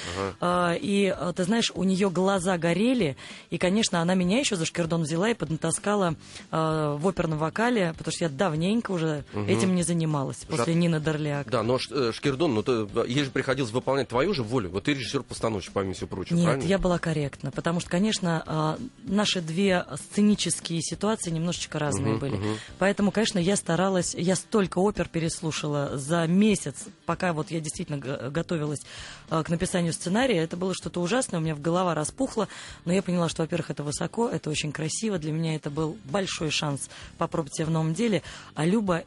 А, 0.41 0.73
и 0.73 1.15
э, 1.17 1.33
ты 1.35 1.43
знаешь, 1.43 1.71
у 1.75 1.83
нее 1.83 2.09
глаза 2.09 2.57
горели, 2.57 3.15
и, 3.49 3.57
конечно, 3.57 4.01
она 4.01 4.15
меня 4.15 4.39
еще 4.39 4.55
за 4.55 4.65
шкирдон 4.65 5.03
взяла 5.03 5.29
и 5.29 5.33
поднатаскала 5.33 6.15
э, 6.51 6.97
в 6.99 7.07
оперном 7.07 7.39
вокале, 7.39 7.93
потому 7.97 8.13
что 8.13 8.25
я 8.25 8.29
давненько 8.29 8.92
уже 8.93 9.23
этим 9.47 9.75
не 9.75 9.83
занималась 9.83 10.37
после 10.37 10.73
Нины 10.75 10.99
Дорляк. 10.99 11.49
Да, 11.49 11.63
но 11.63 11.77
э, 11.91 12.11
Шкирдон, 12.13 12.53
ну, 12.53 12.63
ты, 12.63 12.87
ей 13.07 13.23
же 13.23 13.31
приходилось 13.31 13.71
выполнять 13.71 14.07
твою 14.07 14.33
же 14.33 14.43
волю. 14.43 14.69
Вот 14.69 14.83
ты 14.83 14.93
режиссер-постановщик, 14.93 15.73
помимо 15.73 15.93
всего 15.93 16.07
прочего, 16.07 16.35
Нет, 16.35 16.45
правильно? 16.45 16.67
я 16.67 16.77
была 16.77 16.99
корректна, 16.99 17.51
потому 17.51 17.79
что, 17.79 17.89
конечно, 17.89 18.43
а, 18.45 18.79
наши 19.03 19.41
две 19.41 19.85
сценические 19.95 20.81
ситуации 20.81 21.31
немножечко 21.31 21.79
разные 21.79 22.15
были. 22.15 22.39
Поэтому, 22.79 23.11
конечно, 23.11 23.39
я 23.39 23.55
старалась, 23.55 24.15
я 24.15 24.35
столько 24.35 24.79
опер 24.79 25.07
переслушала 25.07 25.97
за 25.97 26.25
месяц, 26.27 26.85
пока 27.05 27.33
вот 27.33 27.51
я 27.51 27.59
действительно 27.59 27.97
готовилась 27.97 28.81
а, 29.29 29.43
к 29.43 29.49
написанию 29.49 29.93
сценария. 29.93 30.37
Это 30.37 30.57
было 30.57 30.73
что-то 30.73 31.01
ужасное, 31.01 31.39
у 31.39 31.43
меня 31.43 31.55
в 31.55 31.61
голова 31.61 31.93
распухла, 31.95 32.47
но 32.85 32.93
я 32.93 33.01
поняла, 33.01 33.29
что, 33.29 33.43
во-первых, 33.43 33.71
это 33.71 33.83
высоко, 33.83 34.29
это 34.29 34.49
очень 34.49 34.71
красиво, 34.71 35.17
для 35.17 35.31
меня 35.31 35.55
это 35.55 35.69
был 35.69 35.97
большой 36.05 36.51
шанс 36.51 36.89
попробовать 37.17 37.55
себя 37.55 37.67
в 37.67 37.71
новом 37.71 37.93
деле. 37.93 38.21
А 38.55 38.65
Люба 38.83 39.03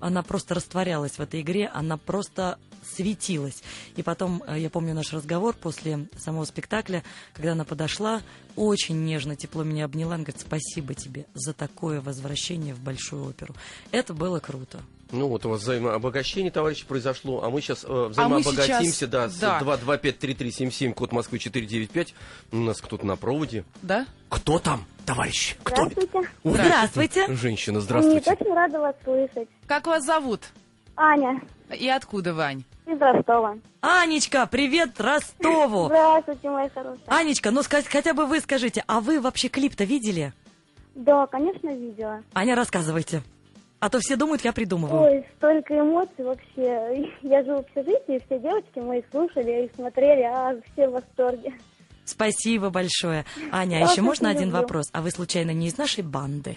она 0.00 0.22
просто 0.22 0.54
растворялась 0.54 1.12
в 1.18 1.20
этой 1.20 1.40
игре, 1.40 1.68
она 1.74 1.96
просто 1.96 2.58
светилась. 2.94 3.62
И 3.96 4.02
потом, 4.02 4.42
э, 4.46 4.60
я 4.60 4.70
помню 4.70 4.94
наш 4.94 5.12
разговор 5.12 5.54
после 5.54 6.06
самого 6.16 6.44
спектакля, 6.44 7.02
когда 7.34 7.52
она 7.52 7.64
подошла, 7.64 8.22
очень 8.56 9.04
нежно, 9.04 9.34
тепло 9.36 9.64
меня 9.64 9.84
обняла, 9.84 10.14
она 10.14 10.22
говорит, 10.24 10.40
спасибо 10.40 10.94
тебе 10.94 11.26
за 11.34 11.52
такое 11.52 12.00
возвращение 12.00 12.74
в 12.74 12.80
Большую 12.80 13.28
оперу. 13.28 13.54
Это 13.90 14.14
было 14.14 14.38
круто. 14.38 14.80
Ну, 15.10 15.26
вот 15.26 15.44
у 15.46 15.50
вас 15.50 15.62
взаимообогащение, 15.62 16.52
товарищи, 16.52 16.86
произошло, 16.86 17.42
а 17.42 17.50
мы 17.50 17.60
сейчас 17.60 17.84
э, 17.84 17.88
А 17.88 18.04
мы 18.04 18.08
взаимообогатимся, 18.10 18.92
сейчас- 18.92 19.10
да, 19.10 19.28
с 19.28 19.36
да. 19.36 19.58
225-3377, 19.60 20.92
код 20.94 21.12
Москвы 21.12 21.38
495. 21.40 22.14
У 22.52 22.56
нас 22.58 22.80
кто-то 22.80 23.04
на 23.04 23.16
проводе. 23.16 23.64
Да? 23.82 24.06
Кто 24.28 24.58
там, 24.60 24.86
товарищ? 25.08 25.56
Кто? 25.64 25.86
Здравствуйте. 25.86 26.18
Ой, 26.44 26.52
Здравствуйте. 26.54 27.26
Женщина, 27.34 27.74
Нет, 27.76 27.82
здравствуйте. 27.84 28.30
очень 28.32 28.54
рада 28.54 28.78
вас 28.78 28.94
слышать. 29.04 29.48
Как 29.66 29.86
вас 29.86 30.04
зовут? 30.04 30.42
Аня 30.96 31.40
И 31.72 31.88
откуда, 31.88 32.34
Вань? 32.34 32.64
из 32.86 33.00
Ростова. 33.00 33.56
Анечка, 33.80 34.46
привет 34.46 35.00
Ростову! 35.00 35.86
Здравствуйте, 35.86 36.50
моя 36.50 36.68
хорошая. 36.68 37.04
Анечка, 37.06 37.50
ну 37.50 37.60
ска- 37.60 37.86
хотя 37.88 38.12
бы 38.12 38.26
вы 38.26 38.40
скажите, 38.40 38.84
а 38.86 39.00
вы 39.00 39.20
вообще 39.20 39.48
клип-то 39.48 39.84
видели? 39.84 40.32
Да, 40.94 41.26
конечно, 41.26 41.68
видела. 41.68 42.22
Аня, 42.34 42.54
рассказывайте. 42.54 43.22
А 43.80 43.88
то 43.90 44.00
все 44.00 44.16
думают, 44.16 44.42
я 44.44 44.52
придумываю. 44.52 45.00
Ой, 45.02 45.26
столько 45.36 45.78
эмоций 45.78 46.24
вообще. 46.24 47.14
Я 47.22 47.44
живу 47.44 47.58
в 47.58 47.60
общежитии, 47.60 48.20
все 48.26 48.38
девочки 48.40 48.78
мои 48.80 49.02
слушали 49.10 49.66
и 49.70 49.74
смотрели, 49.76 50.22
а 50.22 50.54
все 50.72 50.88
в 50.88 50.92
восторге. 50.92 51.52
Спасибо 52.08 52.70
большое. 52.70 53.26
Аня, 53.52 53.84
а 53.86 53.92
еще 53.92 54.00
можно 54.00 54.30
один 54.30 54.48
люблю. 54.48 54.62
вопрос? 54.62 54.86
А 54.92 55.02
вы 55.02 55.10
случайно 55.10 55.50
не 55.50 55.68
из 55.68 55.76
нашей 55.76 56.02
банды? 56.02 56.56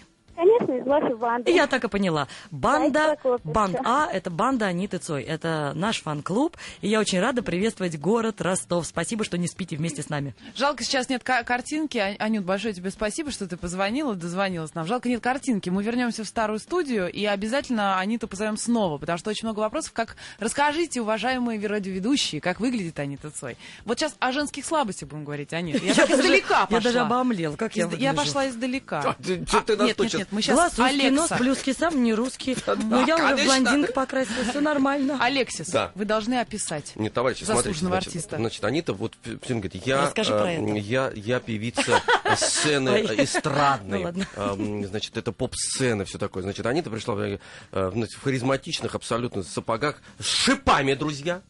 Конечно, 0.66 0.84
из 0.84 0.88
вашей 0.88 1.16
банды. 1.18 1.52
Я 1.52 1.68
так 1.68 1.84
и 1.84 1.88
поняла. 1.88 2.28
Банда, 2.52 3.18
банд? 3.44 3.76
А, 3.84 4.08
это 4.12 4.30
банда 4.30 4.66
Аниты 4.68 4.98
Цой. 4.98 5.24
Это 5.24 5.72
наш 5.76 6.02
фан-клуб. 6.02 6.58
И 6.82 6.88
я 6.90 7.00
очень 7.00 7.20
рада 7.20 7.42
приветствовать 7.42 8.00
город 8.00 8.42
Ростов. 8.42 8.86
Спасибо, 8.86 9.24
что 9.24 9.38
не 9.38 9.48
спите 9.48 9.76
вместе 9.78 10.02
с 10.02 10.10
нами. 10.10 10.36
Жалко, 10.56 10.84
сейчас 10.84 11.10
нет 11.10 11.24
ка- 11.24 11.44
картинки. 11.44 11.98
А- 11.98 12.16
Анют, 12.20 12.46
большое 12.46 12.74
тебе 12.74 12.92
спасибо, 12.92 13.32
что 13.32 13.48
ты 13.48 13.58
позвонила, 13.58 14.16
дозвонилась 14.16 14.74
нам. 14.76 14.86
Жалко, 14.86 15.10
нет 15.10 15.22
картинки. 15.22 15.70
Мы 15.70 15.84
вернемся 15.84 16.24
в 16.24 16.28
старую 16.28 16.60
студию 16.60 17.12
и 17.12 17.26
обязательно 17.26 18.00
Аниту 18.00 18.28
позовем 18.28 18.58
снова, 18.58 18.98
потому 18.98 19.18
что 19.18 19.30
очень 19.30 19.48
много 19.48 19.60
вопросов. 19.62 19.94
Как 19.94 20.16
расскажите, 20.40 21.02
уважаемые 21.02 21.66
радиоведущие, 21.66 22.42
как 22.42 22.60
выглядит 22.60 23.00
Анита 23.00 23.30
Цой. 23.32 23.58
Вот 23.86 24.00
сейчас 24.00 24.16
о 24.20 24.32
женских 24.32 24.66
слабостях 24.66 25.10
будем 25.10 25.24
говорить, 25.26 25.54
Анит. 25.54 25.82
Я, 25.84 25.94
так 25.96 26.10
даже- 26.10 26.22
издалека 26.24 26.60
Я 26.62 26.66
пошла. 26.68 26.80
даже 26.82 27.00
обомлел, 27.00 27.56
как 27.58 27.76
я 27.76 27.86
Из- 27.86 27.92
я 27.92 28.10
выгляжу. 28.12 28.16
пошла 28.18 28.50
издалека. 28.50 29.02
А, 29.02 29.14
ты- 29.24 29.40
нас 29.40 29.54
нет, 29.88 30.00
нет, 30.00 30.14
нет, 30.14 30.28
мы 30.32 30.42
сейчас 30.42 30.51
вас 30.56 30.72
узкий 30.74 30.84
Алекса. 30.84 31.12
нос, 31.12 31.30
плюски 31.40 31.74
сам 31.78 32.04
не 32.04 32.14
русский. 32.14 32.58
Но 32.84 33.06
я 33.06 33.16
уже 33.16 33.24
в 33.24 33.30
конечно. 33.38 33.46
блондинку 33.46 33.94
покрасилась, 33.94 34.48
все 34.50 34.62
нормально. 34.62 35.18
Алексис, 35.20 35.70
Да. 35.70 35.92
вы 35.96 36.06
должны 36.06 36.40
описать. 36.40 36.94
Нет, 36.96 37.14
товарищи, 37.14 37.44
смотрите, 37.44 37.70
Заслуженного 37.70 37.96
значит, 37.96 38.08
артиста. 38.10 38.36
значит, 38.38 38.64
Анита 38.64 38.94
вот 38.94 39.14
всем 39.44 39.62
говорит, 39.62 39.86
я, 39.86 40.12
э, 40.16 40.78
я, 40.80 41.12
я 41.16 41.40
певица 41.40 42.02
сцены 42.36 42.90
э, 42.90 43.24
эстрадной, 43.24 44.06
Ну 44.36 44.86
значит, 44.88 45.18
это 45.18 45.32
поп-сцена, 45.32 46.06
все 46.06 46.18
такое. 46.18 46.44
Значит, 46.44 46.66
Анита 46.66 46.90
пришла 46.90 47.16
э, 47.16 47.38
в 47.72 48.24
харизматичных 48.24 48.96
абсолютно 48.96 49.44
сапогах 49.44 50.02
с 50.20 50.26
шипами, 50.26 50.94
друзья. 50.94 51.42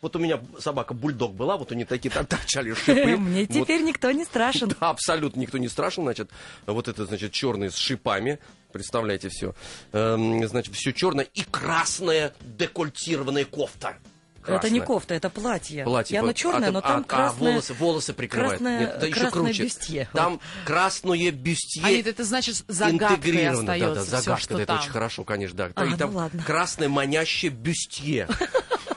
Вот 0.00 0.16
у 0.16 0.18
меня 0.18 0.40
собака 0.58 0.94
бульдог 0.94 1.34
была, 1.34 1.58
вот 1.58 1.72
они 1.72 1.84
такие 1.84 2.10
там 2.10 2.24
торчали 2.24 2.72
шипы. 2.72 3.16
Мне 3.18 3.46
теперь 3.46 3.82
никто 3.82 4.10
не 4.10 4.24
страшен. 4.24 4.70
Да, 4.80 4.90
абсолютно 4.90 5.40
никто 5.40 5.58
не 5.58 5.68
страшен, 5.68 6.04
значит, 6.04 6.30
вот 6.66 6.88
это, 6.88 7.04
значит, 7.04 7.32
черный 7.32 7.70
с 7.70 7.76
шипами, 7.76 8.38
представляете 8.72 9.28
все, 9.28 9.54
значит, 9.92 10.74
все 10.74 10.92
черное 10.92 11.26
и 11.34 11.42
красная 11.42 12.32
декольтированная 12.40 13.44
кофта. 13.44 13.96
Это 14.46 14.70
не 14.70 14.80
кофта, 14.80 15.14
это 15.14 15.28
платье. 15.28 15.84
Платье. 15.84 16.14
И 16.14 16.18
оно 16.18 16.32
черное, 16.32 16.68
А, 16.68 16.72
но 16.72 16.78
а, 16.78 16.82
там 16.82 17.00
а, 17.00 17.04
красное... 17.04 17.52
волосы, 17.52 17.74
волосы 17.74 18.12
прикрывают. 18.14 18.58
красное- 18.58 18.80
Нет, 18.80 18.94
это 18.96 19.06
еще 19.06 19.20
красное 19.20 19.42
круче. 19.44 19.62
бюстье. 19.64 20.08
Там 20.12 20.40
красное 20.64 21.30
бюстье. 21.30 21.84
Анит, 21.84 22.06
это 22.06 22.24
значит 22.24 22.64
загадкой. 22.66 23.32
Да, 23.32 23.50
остается 23.50 23.94
да, 23.94 24.02
всё, 24.02 24.20
загадка, 24.22 24.42
что 24.42 24.54
да, 24.54 24.62
это 24.62 24.66
там. 24.66 24.78
очень 24.80 24.90
хорошо, 24.90 25.24
конечно, 25.24 25.56
да. 25.56 25.70
А, 25.74 25.84
и 25.84 25.88
ну 25.90 25.96
там 25.96 26.14
ладно. 26.16 26.42
красное 26.42 26.88
манящее 26.88 27.50
бюстье. 27.50 28.28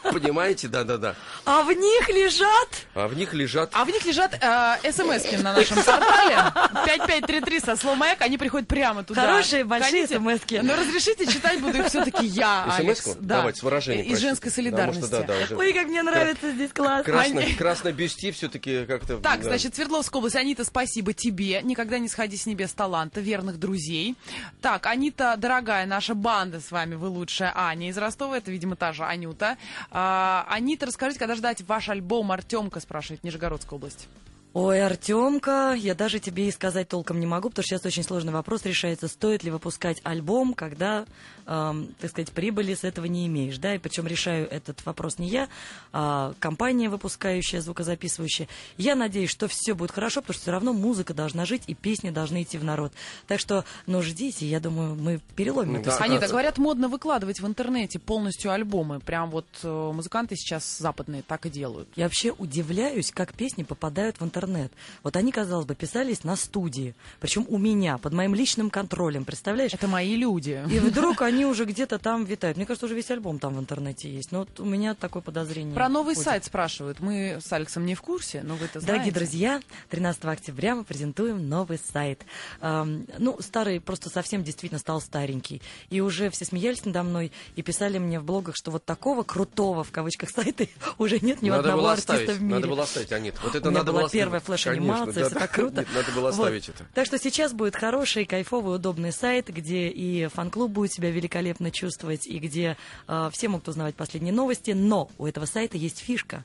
Понимаете, 0.04 0.68
да-да-да. 0.68 1.16
А 1.46 1.64
в 1.64 1.72
них 1.74 2.10
лежат... 2.10 2.86
А 2.94 3.08
в 3.08 3.16
них 3.16 3.34
лежат... 3.34 3.70
А 3.74 3.86
в 3.86 3.90
них 3.90 4.06
лежат 4.06 4.34
э, 4.42 4.92
смс 4.92 5.32
на 5.42 5.54
нашем 5.54 5.78
портале. 5.78 6.38
5533 6.86 7.60
со 7.60 7.76
словом 7.76 8.00
«Маяк». 8.00 8.22
Они 8.22 8.38
приходят 8.38 8.68
прямо 8.68 9.04
туда. 9.04 9.22
Хорошие, 9.26 9.64
большие 9.64 10.08
смс-ки. 10.08 10.62
Но 10.64 10.76
разрешите, 10.76 11.26
читать 11.26 11.60
буду 11.62 11.80
их 11.80 11.88
все-таки 11.88 12.26
я, 12.26 12.66
Алекс. 12.78 13.02
СМС-ку? 13.02 13.18
Да. 13.22 13.38
Давайте, 13.38 13.60
с 13.60 13.64
выражением. 13.64 14.06
Из 14.14 14.20
женской 14.20 14.50
Да, 14.50 14.56
солидарности. 14.56 15.00
может, 15.02 15.26
да, 15.28 15.34
да, 15.38 15.44
уже. 15.44 15.56
Ой, 15.58 15.74
как 15.74 15.88
мне 15.88 16.04
нравится 16.04 16.52
здесь 16.52 16.72
классно. 16.74 17.04
Красное, 17.04 17.44
Они- 17.46 17.54
красное 17.54 17.92
бюстье 17.94 18.32
все-таки 18.32 18.86
как-то... 18.86 19.18
Так, 19.18 19.40
да. 19.42 19.50
значит, 19.50 19.76
Свердловская 19.76 20.20
область. 20.20 20.36
Анита, 20.36 20.64
спасибо 20.66 21.14
тебе. 21.14 21.62
Никогда 21.64 21.98
не 22.00 22.08
сходи 22.10 22.38
с 22.38 22.46
небес 22.46 22.74
таланта, 22.74 23.22
верных 23.22 23.60
друзей. 23.60 24.16
Так, 24.62 24.86
Анита, 24.88 25.36
дорогая, 25.38 25.86
наша 25.86 26.14
банда 26.16 26.60
с 26.60 26.72
вами, 26.72 26.96
вы 26.96 27.08
лучшая. 27.08 27.52
Аня 27.56 27.90
из 27.90 27.98
Ростова, 27.98 28.38
это, 28.38 28.52
видимо, 28.52 28.76
та 28.76 28.94
же 28.94 29.04
Анюта. 29.04 29.58
А, 30.06 30.46
Анита, 30.50 30.86
расскажите, 30.86 31.18
когда 31.18 31.36
ждать 31.36 31.62
ваш 31.62 31.88
альбом 31.88 32.34
«Артемка», 32.34 32.82
спрашивает 32.82 33.24
Нижегородская 33.24 33.78
область. 33.78 34.10
Ой, 34.52 34.86
Артемка, 34.86 35.74
я 35.78 35.96
даже 35.96 36.20
тебе 36.20 36.50
и 36.50 36.52
сказать 36.52 36.90
толком 36.90 37.22
не 37.22 37.26
могу, 37.26 37.50
потому 37.50 37.64
что 37.64 37.70
сейчас 37.78 37.86
очень 37.86 38.04
сложный 38.04 38.34
вопрос 38.34 38.66
решается, 38.66 39.08
стоит 39.08 39.44
ли 39.46 39.50
выпускать 39.50 40.02
альбом, 40.04 40.56
когда, 40.56 41.06
эм, 41.46 41.94
так 42.00 42.10
сказать, 42.12 42.32
прибыли 42.32 42.74
с 42.74 42.84
этого 42.84 43.06
не 43.06 43.28
имеешь, 43.28 43.58
да, 43.58 43.76
и 43.76 43.78
причем 43.78 44.08
решаю 44.08 44.50
этот 44.50 44.86
вопрос 44.86 45.20
не 45.20 45.28
я, 45.28 45.50
а 45.92 46.34
компания, 46.40 46.90
выпускающая, 46.90 47.62
звукозаписывающая. 47.62 48.48
Я 48.78 48.96
надеюсь, 48.96 49.30
что 49.30 49.48
все 49.48 49.74
будет 49.74 49.92
хорошо, 49.92 50.22
потому 50.22 50.34
что 50.34 50.42
все 50.44 50.52
равно 50.52 50.74
музыка 50.74 51.14
должна 51.14 51.46
жить 51.46 51.64
и 51.68 51.74
песни 51.74 52.10
должны 52.10 52.44
идти 52.44 52.58
в 52.58 52.64
народ. 52.64 52.94
Так 53.28 53.40
что, 53.40 53.66
ну, 53.86 54.02
ждите, 54.02 54.46
я 54.46 54.60
думаю, 54.60 54.96
мы 54.96 55.20
переломим 55.36 55.76
эту 55.76 55.86
Да, 55.86 55.92
ситуацию. 55.92 56.16
Анита, 56.16 56.28
говорят, 56.30 56.58
модно 56.58 56.88
выкладывать 56.88 57.40
в 57.40 57.48
интернете 57.48 58.00
полностью 58.00 58.52
альбомы. 58.52 59.00
Прям 59.00 59.30
вот 59.32 59.48
э, 59.64 59.92
музыканты 59.94 60.36
сейчас 60.36 60.78
западные 60.78 61.24
так 61.24 61.46
и 61.46 61.50
делают. 61.50 61.90
Я 61.96 62.06
вообще 62.06 62.32
удивляюсь, 62.32 63.12
как 63.12 63.34
песни 63.34 63.64
попадают 63.64 64.20
в 64.20 64.24
интернет. 64.24 64.72
Вот 65.04 65.16
они, 65.16 65.32
казалось 65.32 65.66
бы, 65.66 65.76
писались 65.76 66.24
на 66.24 66.36
студии, 66.36 66.96
причем 67.20 67.46
у 67.50 67.58
меня, 67.58 67.98
под 67.98 68.14
моим 68.14 68.36
личным 68.36 68.70
контролем, 68.70 69.26
представляешь? 69.26 69.74
Это 69.74 69.88
мои 69.88 70.16
люди. 70.16 70.64
И 70.70 70.80
вдруг 70.80 71.22
они 71.22 71.33
уже 71.46 71.66
где-то 71.66 72.00
там 72.00 72.26
витают. 72.26 72.58
Мне 72.58 72.66
кажется, 72.66 72.86
уже 72.86 72.96
весь 72.96 73.10
альбом 73.12 73.40
там 73.40 73.56
в 73.56 73.60
интернете 73.60 74.10
есть. 74.10 74.32
Но 74.32 74.40
вот 74.40 74.60
у 74.60 74.66
меня 74.66 74.94
такое 74.96 75.22
подозрение. 75.22 75.74
Про 75.74 75.90
новый 75.90 76.16
ходит. 76.16 76.26
сайт 76.30 76.46
спрашивают. 76.46 77.00
Мы 77.00 77.40
с 77.44 77.52
Алексом 77.52 77.86
не 77.86 77.96
в 77.96 78.02
курсе, 78.02 78.42
но 78.44 78.56
вы 78.56 78.66
это 78.66 78.80
знаете. 78.80 78.88
Дорогие 78.88 79.14
друзья, 79.14 79.62
13 79.90 80.26
октября 80.26 80.76
мы 80.76 80.84
презентуем 80.84 81.50
новый 81.50 81.80
сайт. 81.92 82.24
Эм, 82.62 83.08
ну, 83.18 83.38
старый 83.42 83.82
просто 83.82 84.10
совсем 84.10 84.44
действительно 84.44 84.80
стал 84.80 85.02
старенький. 85.02 85.62
И 85.90 86.02
уже 86.02 86.30
все 86.30 86.46
смеялись 86.46 86.86
надо 86.86 87.04
мной 87.04 87.32
и 87.56 87.62
писали 87.62 87.98
мне 87.98 88.20
в 88.20 88.24
блогах, 88.24 88.56
что 88.56 88.72
вот 88.72 88.86
такого 88.86 89.24
крутого, 89.24 89.84
в 89.84 89.92
кавычках, 89.92 90.30
сайта 90.30 90.68
уже 90.98 91.20
нет 91.20 91.42
ни 91.42 91.50
надо 91.50 91.62
одного 91.62 91.82
было 91.82 91.92
артиста 91.94 92.14
оставить, 92.14 92.38
в 92.38 92.42
мире. 92.42 92.56
надо 92.56 92.68
было 92.68 92.84
оставить, 92.84 93.12
Анит. 93.12 93.36
Вот 93.44 93.56
это 93.56 93.68
У 93.68 93.72
меня 93.72 93.80
надо 93.80 93.92
была 93.92 94.02
было 94.02 94.10
первая 94.12 94.40
флеш-анимация, 94.42 95.06
Конечно, 95.06 95.26
все 95.26 95.34
да, 95.34 95.40
так 95.40 95.50
да. 95.50 95.56
круто. 95.56 95.76
Нет, 95.82 95.88
надо 95.94 96.12
было 96.12 96.22
Вот. 96.32 96.34
оставить 96.34 96.70
это. 96.70 96.86
Так 96.94 97.06
что 97.06 97.18
сейчас 97.18 97.54
будет 97.54 97.76
хороший, 97.76 98.26
кайфовый, 98.26 98.76
удобный 98.76 99.12
сайт, 99.12 99.48
где 99.50 99.88
и 99.90 100.28
фан-клуб 100.28 100.72
будет 100.72 100.92
себя 100.94 101.10
великолепно 101.24 101.72
чувствовать, 101.72 102.28
и 102.28 102.38
где 102.40 102.78
э, 103.08 103.30
все 103.32 103.48
могут 103.48 103.68
узнавать 103.70 103.96
последние 103.96 104.34
новости. 104.34 104.72
Но 104.72 105.10
у 105.18 105.26
этого 105.26 105.46
сайта 105.46 105.78
есть 105.78 106.00
фишка. 106.00 106.44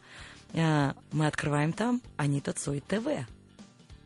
Э, 0.53 0.93
мы 1.12 1.27
открываем 1.27 1.73
там 1.73 2.01
Анита 2.17 2.53
Цой 2.53 2.81
ТВ. 2.81 3.27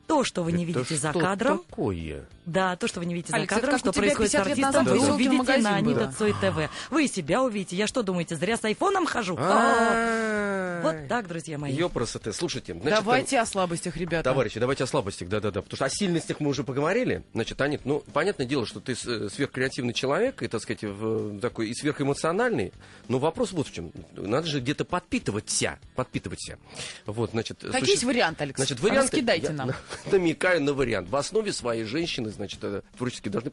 То, 0.07 0.25
что 0.25 0.43
вы 0.43 0.53
не 0.53 0.65
Это 0.65 0.79
видите 0.81 0.97
за 0.97 1.11
что 1.11 1.21
кадром, 1.21 1.59
такое? 1.61 2.25
да, 2.45 2.77
то, 2.77 2.87
что 2.89 3.01
вы 3.01 3.07
не 3.07 3.15
видите 3.15 3.33
Алекс, 3.33 3.51
за 3.53 3.59
это 3.59 3.67
кадром, 3.67 3.79
что 3.79 3.93
происходит 3.99 4.31
с 4.31 4.35
50 4.35 4.47
лет 4.57 4.65
артистом, 4.67 4.85
вы 4.99 5.15
увидите 5.15 5.59
на. 5.59 5.77
Анита 5.77 6.13
Цой 6.19 6.33
ТВ. 6.33 6.71
Вы 6.91 7.05
и 7.05 7.09
себя 7.09 7.43
увидите. 7.43 7.77
Я 7.77 7.87
что, 7.87 8.03
думаете, 8.03 8.37
зря 8.37 8.57
с 8.57 8.65
айфоном 8.65 9.07
хожу? 9.07 9.37
А, 9.39 10.81
Вот 10.83 11.09
так, 11.09 11.29
друзья 11.29 11.57
мои. 11.57 11.73
Ёпросоте. 11.73 12.33
Слушайте, 12.33 12.75
значит, 12.75 12.91
Давайте 12.99 13.39
о 13.41 13.47
слабостях, 13.47 13.97
ребята. 13.97 14.25
Товарищи, 14.25 14.59
давайте 14.61 14.85
о 14.85 14.87
слабостях, 14.87 15.29
да-да-да. 15.29 15.63
Потому 15.63 15.77
что 15.77 15.85
о 15.85 15.89
сильностях 15.91 16.41
мы 16.41 16.51
уже 16.51 16.65
поговорили. 16.65 17.23
Значит, 17.33 17.61
Анит, 17.61 17.83
ну, 17.85 18.03
понятное 18.13 18.47
дело, 18.47 18.67
что 18.67 18.81
ты 18.81 18.95
с- 18.95 19.31
сверхкреативный 19.31 19.95
человек, 19.95 20.43
и, 20.43 20.49
так 20.49 20.61
сказать, 20.61 20.83
в- 20.83 21.39
такой 21.41 21.69
и 21.69 21.75
сверхэмоциональный. 21.75 22.73
Но 23.09 23.19
вопрос 23.19 23.53
вот 23.53 23.69
в 23.69 23.73
чем. 23.73 23.93
Надо 24.17 24.47
же 24.49 24.61
где-то 24.61 24.85
подпитываться. 24.85 25.79
Подпитываться. 25.95 26.59
Вот, 27.07 27.31
значит... 27.31 27.59
Какие 27.61 27.81
суще- 27.81 27.91
есть 27.93 28.05
варианты, 28.05 28.43
Алекс? 28.45 28.57
Значит, 28.59 28.81
варианты... 28.81 29.03
Раскидайте 29.17 29.51
нам. 29.53 29.71
на- 30.07 30.13
намекаю 30.13 30.63
на 30.63 30.73
вариант. 30.73 31.09
В 31.09 31.17
основе 31.17 31.53
своей 31.53 31.85
женщины, 31.85 32.31
значит, 32.31 32.59
э, 32.63 32.83
творчески 32.97 33.29
должны 33.29 33.51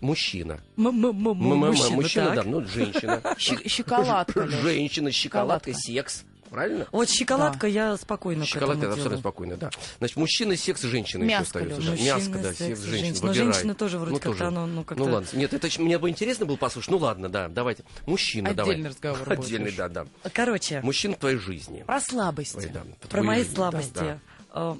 мужчина. 0.00 0.60
М-м-м-м, 0.78 1.28
М-м-м, 1.28 1.36
Мужчина, 1.58 1.90
мужчина, 1.90 2.26
так. 2.26 2.34
да, 2.36 2.42
ну, 2.44 2.66
женщина. 2.66 3.20
Щи- 3.38 3.68
Шоколадка. 3.68 4.40
Лёш. 4.44 4.54
Женщина, 4.62 5.12
шоколадка, 5.12 5.70
Шоколадка. 5.72 5.92
секс. 5.92 6.24
Правильно? 6.48 6.86
Вот 6.92 7.10
шоколадка 7.10 7.66
я 7.66 7.94
спокойно 7.98 8.44
этому 8.44 8.72
это 8.72 8.92
абсолютно 8.94 9.18
спокойно, 9.18 9.56
да. 9.58 9.70
Значит, 9.98 10.16
мужчина, 10.16 10.56
секс, 10.56 10.80
женщина 10.80 11.24
еще 11.24 11.32
Мяско, 11.34 11.58
остается. 11.58 11.74
Лёша. 11.76 11.84
да. 11.84 11.90
Мужчина, 11.90 12.14
Мяско, 12.16 12.38
да, 12.38 12.42
секс, 12.54 12.58
секс, 12.58 12.80
женщина. 12.80 12.90
женщина. 12.98 13.18
Но 13.20 13.28
Выбирай. 13.28 13.52
женщина 13.52 13.74
тоже 13.74 13.98
вроде 13.98 14.14
как-то 14.14 14.28
тоже. 14.30 14.44
оно, 14.46 14.66
ну, 14.66 14.84
как-то- 14.84 15.04
Ну 15.04 15.12
ладно, 15.12 15.28
нет, 15.38 15.52
это 15.52 15.68
мне 15.82 15.98
бы 15.98 16.08
интересно 16.08 16.46
было 16.46 16.56
послушать. 16.56 16.90
Ну 16.90 16.96
ладно, 16.96 17.28
да, 17.28 17.48
давайте. 17.48 17.84
Мужчина, 18.06 18.54
давай. 18.54 18.72
Отдельный 18.72 18.88
разговор 18.88 19.18
будет, 19.28 19.38
Отдельный, 19.40 19.72
да, 19.72 19.88
да. 19.90 20.06
Короче, 20.32 20.80
Мужчина 20.80 21.16
в 21.16 21.18
твоей 21.18 21.36
жизни. 21.36 21.82
Про 21.86 22.00
слабости. 22.00 22.56
Ой, 22.56 22.70
да, 22.72 22.80
про 22.98 23.08
твоей 23.08 23.26
мои 23.26 23.38
жизни. 23.40 23.54
слабости. 23.54 23.92
Да, 23.94 24.00
да. 24.00 24.18
Э, 24.58 24.76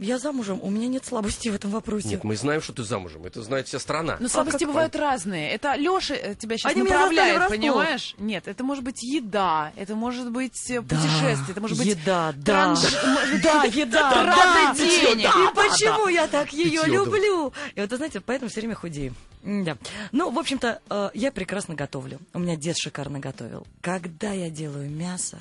Я 0.00 0.18
замужем, 0.20 0.60
у 0.62 0.70
меня 0.70 0.86
нет 0.86 1.04
слабости 1.04 1.48
в 1.48 1.56
этом 1.56 1.72
вопросе. 1.72 2.10
Нет, 2.10 2.22
мы 2.22 2.36
знаем, 2.36 2.62
что 2.62 2.72
ты 2.72 2.84
замужем. 2.84 3.24
Это 3.24 3.42
знает 3.42 3.66
вся 3.66 3.80
страна. 3.80 4.16
Но 4.20 4.28
слабости 4.28 4.58
как- 4.60 4.68
бывают 4.68 4.94
разные. 4.94 5.50
Это 5.50 5.74
Леша 5.74 6.14
тебя 6.36 6.56
сейчас 6.56 6.70
Они 6.70 6.82
меня 6.82 7.00
направляет, 7.00 7.48
понимаешь? 7.48 8.14
Нет, 8.18 8.46
это 8.46 8.62
может 8.62 8.84
быть 8.84 9.02
еда, 9.02 9.72
это 9.74 9.96
может 9.96 10.30
быть 10.30 10.70
э, 10.70 10.82
путешествие, 10.82 11.50
это 11.50 11.60
может 11.60 11.76
быть 11.78 11.88
еда, 11.88 12.32
да. 12.36 12.52
транш- 12.74 13.42
Да, 13.42 13.64
еда, 13.64 14.24
да. 14.24 14.74
денег. 14.76 15.28
И 15.34 15.54
почему 15.56 16.06
я 16.06 16.28
так 16.28 16.52
ее 16.52 16.82
люблю? 16.86 17.52
И 17.74 17.80
вот, 17.80 17.90
знаете, 17.90 18.20
поэтому 18.20 18.50
все 18.52 18.60
время 18.60 18.76
худею. 18.76 19.14
Да. 19.42 19.76
Ну, 20.12 20.30
в 20.30 20.38
общем-то, 20.38 20.80
э, 20.90 21.10
я 21.14 21.32
прекрасно 21.32 21.74
готовлю. 21.74 22.20
У 22.34 22.38
меня 22.38 22.54
дед 22.54 22.76
шикарно 22.78 23.18
готовил. 23.18 23.66
Когда 23.80 24.30
я 24.32 24.48
делаю 24.48 24.88
мясо, 24.88 25.38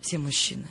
все 0.00 0.18
мужчины 0.18 0.66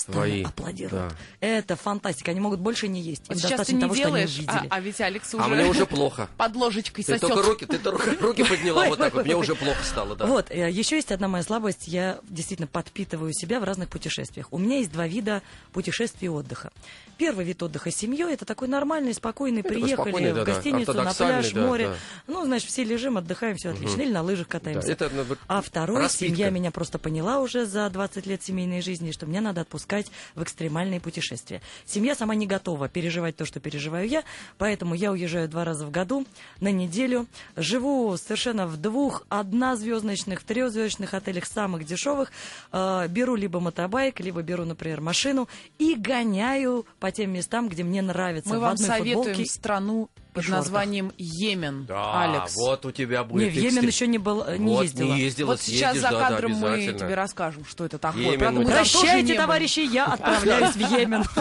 стали 0.00 0.14
Твои, 0.14 0.44
аплодируют. 0.44 1.10
да. 1.10 1.16
Это 1.40 1.74
фантастика. 1.74 2.30
Они 2.30 2.38
могут 2.40 2.60
больше 2.60 2.86
не 2.86 3.00
есть. 3.00 3.22
Им 3.22 3.34
Вот 3.34 3.38
сейчас 3.38 3.50
ты 3.50 3.56
достаточно 3.56 3.74
не 3.74 3.80
того, 3.82 3.94
что 3.94 4.02
они 4.04 4.10
делаешь, 4.26 4.38
а, 4.46 4.52
увидели. 4.52 4.68
а 4.70 4.80
ведь 4.80 5.00
Алекс 5.00 5.34
уже, 5.34 5.44
А 5.44 5.48
мне 5.48 5.64
уже 5.66 5.86
плохо. 5.86 6.28
под 6.36 6.54
ложечкой 6.56 7.04
Ты 7.04 7.12
сосет. 7.14 7.28
только 7.28 7.42
руки, 7.48 7.66
ты 7.66 7.78
только 7.78 8.14
руки 8.20 8.44
подняла 8.44 8.86
вот 8.86 8.98
так 8.98 9.12
вот. 9.14 9.24
Мне 9.24 9.34
уже 9.36 9.56
плохо 9.56 9.82
стало, 9.84 10.14
да. 10.14 10.26
Вот, 10.26 10.50
э, 10.50 10.70
еще 10.70 10.96
есть 10.96 11.10
одна 11.10 11.26
моя 11.26 11.42
слабость. 11.42 11.88
Я 11.88 12.20
действительно 12.28 12.68
подпитываю 12.68 13.32
себя 13.32 13.58
в 13.58 13.64
разных 13.64 13.88
путешествиях. 13.88 14.46
У 14.52 14.58
меня 14.58 14.78
есть 14.78 14.92
два 14.92 15.08
вида 15.08 15.42
путешествий 15.72 16.26
и 16.26 16.28
отдыха. 16.28 16.70
Первый 17.16 17.44
вид 17.44 17.60
отдыха 17.64 17.90
с 17.90 17.96
семьей 17.96 18.32
это 18.32 18.44
такой 18.44 18.68
нормальный, 18.68 19.12
спокойный. 19.12 19.62
такой 19.64 19.78
Приехали 19.78 20.10
спокойный, 20.10 20.32
в 20.32 20.44
гостиницу, 20.44 20.92
на 20.92 21.12
пляж, 21.12 21.50
да, 21.50 21.60
море. 21.66 21.88
да. 21.88 21.94
Ну, 22.28 22.44
значит, 22.44 22.70
все 22.70 22.84
лежим, 22.84 23.18
отдыхаем, 23.18 23.56
все 23.56 23.70
отлично. 23.70 24.02
Или 24.02 24.12
на 24.12 24.22
лыжах 24.22 24.46
Да, 24.46 24.52
катаемся. 24.60 24.92
это 24.92 25.10
ну, 25.12 25.24
А 25.48 25.60
второй, 25.60 26.08
семья 26.08 26.50
меня 26.50 26.70
просто 26.70 27.00
поняла 27.00 27.40
уже 27.40 27.66
за 27.66 27.90
20 27.90 28.26
лет 28.26 28.44
семейной 28.44 28.80
жизни, 28.80 29.10
что 29.10 29.26
мне 29.26 29.40
надо 29.40 29.62
отпускать 29.62 29.87
в 30.34 30.42
экстремальные 30.42 31.00
путешествия. 31.00 31.60
Семья 31.84 32.14
сама 32.14 32.34
не 32.34 32.46
готова 32.46 32.88
переживать 32.88 33.36
то, 33.36 33.44
что 33.44 33.60
переживаю 33.60 34.08
я, 34.08 34.24
поэтому 34.58 34.94
я 34.94 35.10
уезжаю 35.12 35.48
два 35.48 35.64
раза 35.64 35.86
в 35.86 35.90
году 35.90 36.26
на 36.60 36.70
неделю. 36.70 37.26
Живу 37.56 38.16
совершенно 38.16 38.66
в 38.66 38.76
двух, 38.76 39.24
однозвездочных, 39.28 40.40
в 40.40 40.44
трехзвездочных 40.44 41.14
отелях 41.14 41.46
самых 41.46 41.84
дешевых. 41.84 42.30
Э, 42.72 43.06
беру 43.08 43.34
либо 43.34 43.60
мотобайк, 43.60 44.20
либо 44.20 44.42
беру, 44.42 44.64
например, 44.64 45.00
машину 45.00 45.48
и 45.78 45.94
гоняю 45.94 46.86
по 47.00 47.10
тем 47.10 47.32
местам, 47.32 47.68
где 47.68 47.82
мне 47.82 48.02
нравится. 48.02 48.50
Мы 48.50 48.58
в 48.58 48.62
вам 48.62 48.72
одной 48.72 48.86
советуем 48.86 49.24
футболке 49.24 49.50
страну 49.50 50.10
под 50.32 50.44
шортах. 50.44 50.58
названием 50.64 51.12
Йемен, 51.18 51.84
Да, 51.86 52.22
Алекс. 52.24 52.54
вот 52.56 52.86
у 52.86 52.92
тебя 52.92 53.24
будет 53.24 53.44
Не, 53.44 53.50
в 53.50 53.54
Йемен 53.54 53.68
экстрим- 53.78 53.86
еще 53.88 54.06
не, 54.06 54.18
был, 54.18 54.44
не 54.58 54.72
Вот, 54.74 54.82
ездила. 54.84 55.14
не 55.14 55.20
ездила, 55.20 55.46
Вот 55.48 55.60
сейчас 55.60 55.96
за 55.96 56.02
да, 56.02 56.10
да, 56.12 56.28
кадром 56.28 56.52
мы 56.52 56.78
тебе 56.98 57.14
расскажем, 57.14 57.64
что 57.64 57.84
это 57.84 57.98
такое. 57.98 58.22
Йемен 58.22 58.38
Правда, 58.38 58.60
мы 58.60 58.66
Прощайте, 58.66 59.34
товарищи, 59.34 59.80
я 59.80 60.06
отправляюсь 60.06 60.74
в 60.76 60.80
Йемен. 60.92 61.24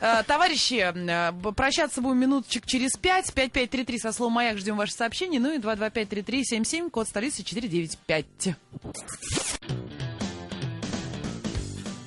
Э, 0.00 0.22
Товарищи, 0.26 0.74
э, 0.94 1.52
прощаться 1.52 2.00
будем 2.00 2.18
минуточек 2.18 2.64
через 2.66 2.92
5. 2.96 3.32
5533 3.34 3.98
со 3.98 4.12
словом 4.12 4.34
«Маяк» 4.34 4.58
ждем 4.58 4.76
ваше 4.76 4.92
сообщение. 4.94 5.40
Ну 5.40 5.52
и 5.52 5.58
2253377, 5.58 6.90
код 6.90 7.08
столицы 7.08 7.42
495. 7.42 8.26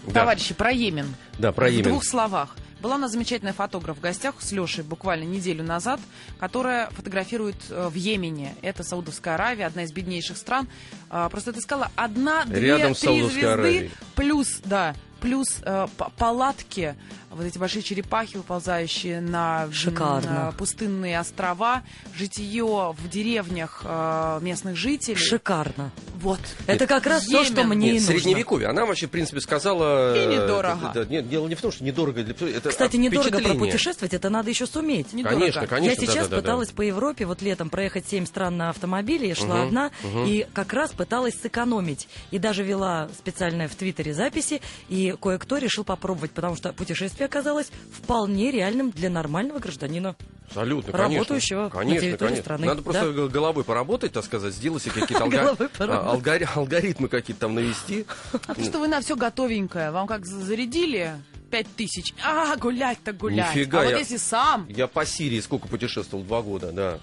Да. 0.07 0.13
Товарищи, 0.13 0.53
про 0.53 0.71
Йемен. 0.71 1.13
Да, 1.39 1.51
про 1.51 1.67
В 1.67 1.71
Йемен. 1.71 1.83
двух 1.89 2.03
словах. 2.05 2.55
Была 2.83 2.95
у 2.95 2.97
нас 2.97 3.13
замечательная 3.13 3.53
фотограф 3.53 3.95
в 3.97 4.01
гостях 4.01 4.35
с 4.41 4.51
Лешей 4.51 4.83
буквально 4.83 5.23
неделю 5.23 5.63
назад, 5.63 6.01
которая 6.37 6.89
фотографирует 6.89 7.55
э, 7.69 7.87
в 7.87 7.95
Йемене. 7.95 8.55
Это 8.61 8.83
Саудовская 8.83 9.35
Аравия, 9.35 9.67
одна 9.67 9.83
из 9.83 9.93
беднейших 9.93 10.35
стран. 10.35 10.67
А, 11.09 11.29
Просто 11.29 11.53
ты 11.53 11.61
сказала, 11.61 11.89
одна, 11.95 12.43
две, 12.43 12.59
Рядом 12.59 12.93
три 12.93 13.05
Саудовской 13.07 13.31
звезды, 13.31 13.47
Аравией. 13.47 13.91
плюс, 14.15 14.59
да, 14.65 14.95
плюс 15.21 15.61
э, 15.61 15.87
палатки, 16.17 16.97
вот 17.31 17.45
эти 17.45 17.57
большие 17.57 17.83
черепахи, 17.83 18.35
выползающие 18.35 19.21
на, 19.21 19.71
Шикарно. 19.71 20.29
на 20.29 20.51
пустынные 20.51 21.17
острова, 21.17 21.83
житие 22.13 22.91
в 22.91 23.09
деревнях 23.09 23.83
э, 23.85 24.39
местных 24.41 24.75
жителей. 24.75 25.15
Шикарно. 25.15 25.89
Вот. 26.23 26.39
Это 26.67 26.87
как 26.87 27.05
раз 27.05 27.25
то, 27.25 27.43
что 27.43 27.63
мне 27.65 27.89
и 27.89 27.93
Нет, 27.95 28.01
нужно. 28.03 28.19
средневековье. 28.19 28.69
Она 28.69 28.85
вообще, 28.85 29.07
в 29.07 29.09
принципе, 29.09 29.41
сказала... 29.41 30.15
И 30.15 30.19
э, 30.19 30.33
недорого. 30.35 30.91
да, 30.93 31.03
да, 31.03 31.05
нет, 31.05 31.29
дело 31.29 31.47
не 31.49 31.55
в 31.55 31.61
том, 31.61 31.71
что 31.71 31.83
недорого. 31.83 32.23
для- 32.23 32.33
Это 32.49 32.69
Кстати, 32.69 32.95
недорого 32.95 33.39
пропутешествовать, 33.39 34.13
это 34.13 34.29
надо 34.29 34.49
еще 34.49 34.65
суметь. 34.65 35.11
Недорого. 35.11 35.39
Конечно, 35.39 35.67
конечно. 35.67 36.01
я 36.01 36.07
сейчас 36.07 36.29
да, 36.29 36.35
да, 36.35 36.35
да, 36.37 36.41
пыталась 36.41 36.71
по 36.71 36.81
Европе 36.81 37.25
вот 37.25 37.41
летом 37.41 37.69
проехать 37.69 38.05
7 38.07 38.25
стран 38.25 38.55
на 38.55 38.69
автомобиле, 38.69 39.27
я 39.27 39.35
шла 39.35 39.57
Мгм, 39.57 39.67
одна, 39.67 39.91
мгм. 40.01 40.25
и 40.25 40.47
как 40.53 40.71
раз 40.71 40.91
пыталась 40.91 41.35
сэкономить. 41.41 42.07
И 42.31 42.39
даже 42.39 42.63
вела 42.63 43.09
специальное 43.17 43.67
в 43.67 43.75
Твиттере 43.75 44.13
записи, 44.13 44.61
и 44.87 45.13
кое-кто 45.21 45.57
решил 45.57 45.83
попробовать, 45.83 46.31
потому 46.31 46.55
что 46.55 46.71
путешествие 46.71 47.25
оказалось 47.25 47.67
вполне 47.91 48.49
реальным 48.49 48.91
для 48.91 49.09
нормального 49.09 49.59
гражданина. 49.59 50.15
Абсолютно, 50.47 50.91
конечно. 50.91 51.13
Работающего 51.15 51.63
на 51.63 51.69
конечно, 51.69 52.01
территории 52.01 52.29
конечно. 52.29 52.43
страны, 52.43 52.65
Надо 52.67 52.81
просто 52.83 53.11
да. 53.11 53.27
головой 53.27 53.63
поработать, 53.63 54.11
так 54.13 54.23
сказать, 54.23 54.53
сделать 54.53 54.83
себе 54.83 54.93
какие-то 55.01 55.23
а, 55.23 55.27
поработать. 55.29 55.71
Алгори- 56.15 56.47
алгоритмы 56.55 57.07
какие-то 57.07 57.41
там 57.41 57.55
навести. 57.55 58.05
А 58.47 58.53
то, 58.55 58.63
что 58.63 58.79
вы 58.79 58.87
на 58.87 59.01
все 59.01 59.15
готовенькое, 59.15 59.91
вам 59.91 60.07
как 60.07 60.25
за- 60.25 60.39
зарядили 60.43 61.15
пять 61.51 61.67
тысяч, 61.75 62.13
а 62.23 62.55
гулять-то 62.57 63.13
гулять. 63.13 63.55
Нифига, 63.55 63.81
а 63.81 63.83
вот 63.83 63.91
я- 63.91 63.97
если 63.99 64.17
сам, 64.17 64.65
Я 64.69 64.87
по 64.87 65.05
Сирии 65.05 65.39
сколько 65.39 65.67
путешествовал? 65.67 66.23
Два 66.23 66.41
года, 66.41 66.71
да. 66.71 66.99